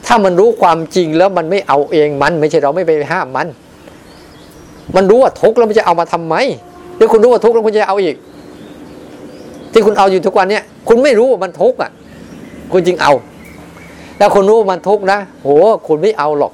[0.08, 3.48] ถ้ามันรู้ความจริงแล้วมันไม่เอาเองมัน ไม่ใช่เราไม่ไปห้ามมัน
[4.96, 6.36] มันรู้ว่าทุกข์แล้วมันจะเอามาทำไม
[6.96, 8.16] หรือคุณรู้ว่าทุกข์แล้วคุณจะเอาอีก
[9.72, 11.92] ที่คุณเอาอยู่ทุกวันเนี้ยคุณไม่รู้ว่ามันทุกข์อะ
[12.72, 13.14] คุณจึงเอา
[14.18, 15.50] แล้วคุณรู้ว่ามันทุกข์นะโห
[15.88, 16.54] คุณไม่เอาหรอก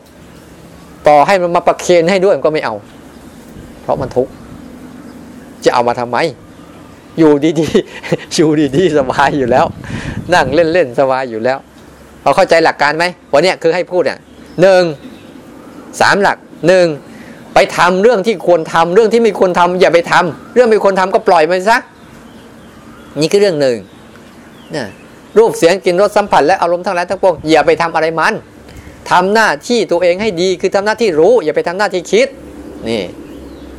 [1.07, 2.75] ต่อให้มันมาประเคนให้ด้วยมันก็ไม่เอา
[3.83, 4.31] เพราะมันทุกข์
[5.65, 6.17] จะเอามาทำไม
[7.19, 9.65] อยู่ดีๆอยู่ดีๆสบายอยู่แล้ว
[10.33, 11.57] นั่งเล่นๆสบายอยู่แล้ว
[12.23, 14.17] พอเข้าใจหลักการไหมวันนี้คือให้พูดอะ
[14.61, 14.83] หนึ่ง
[16.01, 16.87] สามหลักหนึ่ง
[17.53, 21.77] ไปทำเรื่องที่ควรทำเรื่องที่ไม่ควรทำอย่าไปทำเรื่องไม่ควรทำก็ปล่อยมันซะ
[23.19, 23.77] นี่คือเรื่องหนึ่ง
[24.71, 24.87] เนี่ย
[25.37, 28.33] รูปเสียงกลิ่นรสสัมผัสและอารมณ์ทั้งหลายทั้งปวงอย่าไปทำอะไรมัน
[29.11, 32.27] ทำหน้าที่ตัวเองให้ดีคือทำหน้าที่รู้ อย่าไปทำหน้าที่คิด
[32.89, 33.03] นี่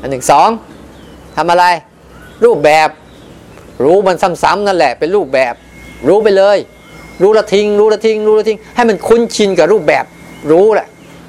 [0.01, 0.49] อันหนึ่งสอง
[1.37, 1.65] ทำอะไร
[2.45, 2.89] รูปแบบ
[3.85, 5.55] รู้มันซ้ำๆนั่นแหละเป็นรูปแบบ
[6.09, 6.59] รู้ไปเลย
[7.23, 10.05] รู้ละทิ้งรู้ละทิ้งรู้ละทิ้งให้มันคุ้นชินกับรูปแบบ
[10.51, 10.87] รู้แหละ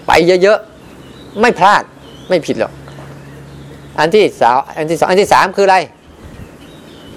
[0.07, 0.11] ไป
[0.43, 1.83] เยอะๆไม่พลาด
[2.29, 2.73] ไม่ผิดหรอก
[3.99, 5.77] อันที่สาวอันที่สองอันที่สามคืออะไร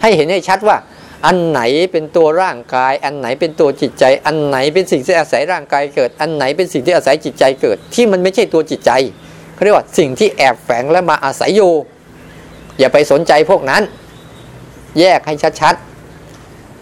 [0.03, 0.77] ให้เห็นให้ชัดว่า
[1.27, 1.61] อันไหน
[1.93, 8.91] เป็นตัวร่างกาย อันไหนเป็นตัวจิตใจ อันไหนเป็นสิ่งที่อาศัยร่างกายเกิด อันไหนเป็นสิ่งที่อาศัยจิตใจเกิด ที่มันไม่ใช่ตัวจิตใจ
[9.55, 11.73] เขาเรียกว่าสิ่งที่แอบแฝงและมาอาศัยอยู่
[12.79, 13.83] อย่าไปสนใจพวกนั้น
[15.01, 15.88] แยกให้ชัดๆ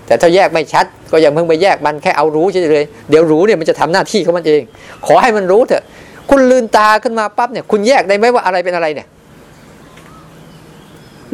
[0.07, 4.63] แต่ถ้าแยกไม่ชัดก็ย่าเพิ่งไปแยกมันแค่เอารู้เฉยๆเดี๋ยวรู้เนี่ยมันจะทำหน้าที่ของมันเอง
[5.07, 5.85] ขอให้มันรู้เถอะ
[6.31, 9.07] คุณลืนตาขึ้นมาปั๊บเนี่ย คุณแยกได้ไหมว่าอะไรเป็นอะไรเนี่ย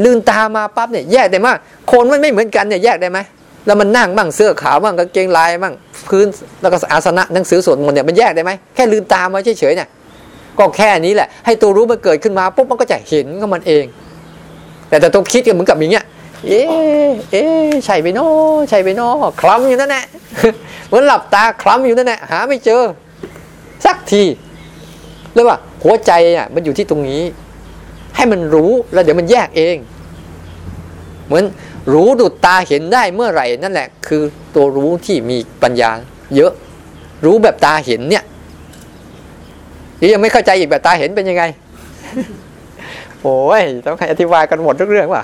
[0.04, 1.48] ลืนตามาปั๊บเนี่ยแยกได้ไหม
[1.92, 3.18] คนมันไม่เหมือนกันเนี่ยแยกได้ไหม
[3.66, 5.74] แล้วมันนั่งบ้างเสื้อขาวบ้างกางเกงลายบ้าง
[6.08, 6.26] พื้น
[6.60, 9.88] แล้วก็อาสนะหนังสือสวดมนต์เนี่ยมันแยกได้ไหมแค่ลืนตามาเฉยๆเนี่ย
[10.58, 13.84] ก็แค่นี้แหละ ให้ตัวรู้มันเกิดขึ้นมาปุ๊บมันก็จะเห็นก็มันเอง
[14.88, 16.04] แต่แต่ตัวคิดก็เหมือนกับอย่างเงี้ย
[16.48, 16.62] เอ๊
[17.32, 18.28] เอ๊ะใช่ไปโน่
[18.70, 19.08] ใช่ไปโน่
[19.40, 20.04] คล้ำอยู่นั่นแหละ
[20.86, 22.82] เหมือนหลับตาคล้ำอยู่นั่นแหละหาไม่เจอ
[23.84, 24.22] สักที
[25.32, 27.22] เลยว่าหัวใจอะมันอยู่ที่ตรงนี้
[28.16, 29.76] ให้มันรู้แล้วเดี๋ยวมันแยกเอง
[31.26, 31.44] เหมือน
[31.92, 34.22] รู้ดุดตาเห็นได้เมื่อไหร่นั่นแหละ คือ
[34.54, 35.90] ตัวรู้ที่มีปัญญา
[36.36, 36.52] เยอะ
[37.24, 38.24] รู้แบบตาเห็นเนี่ย
[40.12, 41.44] ยังไม่เข้าใจอีกแบบตาเห็นเป็นยังไง
[43.22, 45.22] โอ้ยต้องให้อธิบายกันหมดทุกเรื่องว่ะ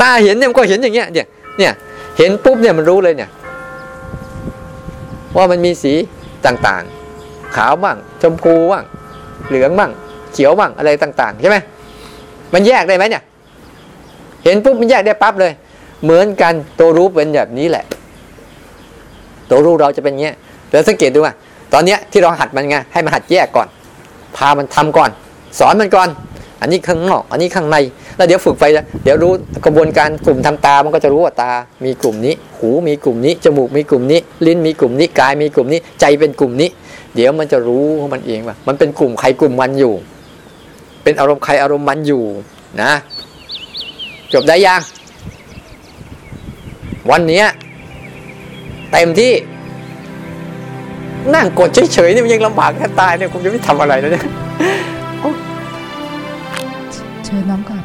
[0.00, 1.26] ตาเห็นเนี่ยมันก็เห็นอย่างเงี้ยเนี่ย
[1.58, 1.72] เนี่ย
[2.18, 3.30] เห็นปุ๊บเนี่ยมันรู้เลยเนี่ย
[5.36, 5.92] ว่ามันมีสี
[6.46, 8.84] ต่างๆ ขาวบ้างชมพูบ้าง
[9.48, 9.90] เหลืองบ้าง
[10.32, 11.58] เขียวบ้างอะไรต่าง ๆ ใช่ไหม
[12.54, 13.22] มันแยกได้ไหมเนี่ย
[14.44, 15.52] เห็นปุ๊บมันแยกได้ปั๊บเลย
[16.04, 17.84] เหมือนกันตัวรู้เป็นแบบนี้แหละ
[19.50, 20.34] ตัวรู้เราจะเป็นเงี้ย
[20.70, 21.34] แล้วสังเกตดูว่า
[21.72, 23.68] ตอนเนี้ยที่เราหัดมันไงให้มันหัดแยกก่อน
[24.36, 25.10] พามันทำก่อน
[25.58, 26.08] สอนมันก่อน
[26.60, 27.76] อันนี้ข้างนอก อันนี้ข้างใน
[28.16, 28.64] แล้วเดี๋ยวฝึกไป
[29.04, 29.32] เดี๋ยวรู้
[29.64, 31.52] กระบวนการกลุ่มทางตา มันก็จะรู้ว่าตา
[31.84, 36.68] มีกลุ่มนี้ หูมีกลุ่มนี้ จมูกมีกลุ่มนี้ ลิ้นมีกลุ่มนี้ กายมีกลุ่มนี้ ใจเป็นกลุ่มนี้
[37.14, 39.94] เดี๋ยวมันจะรู้ของมันเองว่า มันเป็นกลุ่มใครกลุ่มมันอยู่
[41.02, 42.24] เป็นอารมณ์ใครอารมณ์มันอยู่
[42.82, 42.92] นะ
[44.32, 44.80] จบได้ยัง
[47.10, 47.42] วันนี้
[48.92, 49.32] เต็มที่
[51.34, 54.26] นั่งกดเฉยๆนี่มันยังลำบากแค่ตายเนี่ยผมจะไม่ทำอะไรแล้วเนี่ย
[57.25, 57.83] เชิญน้อมกราบ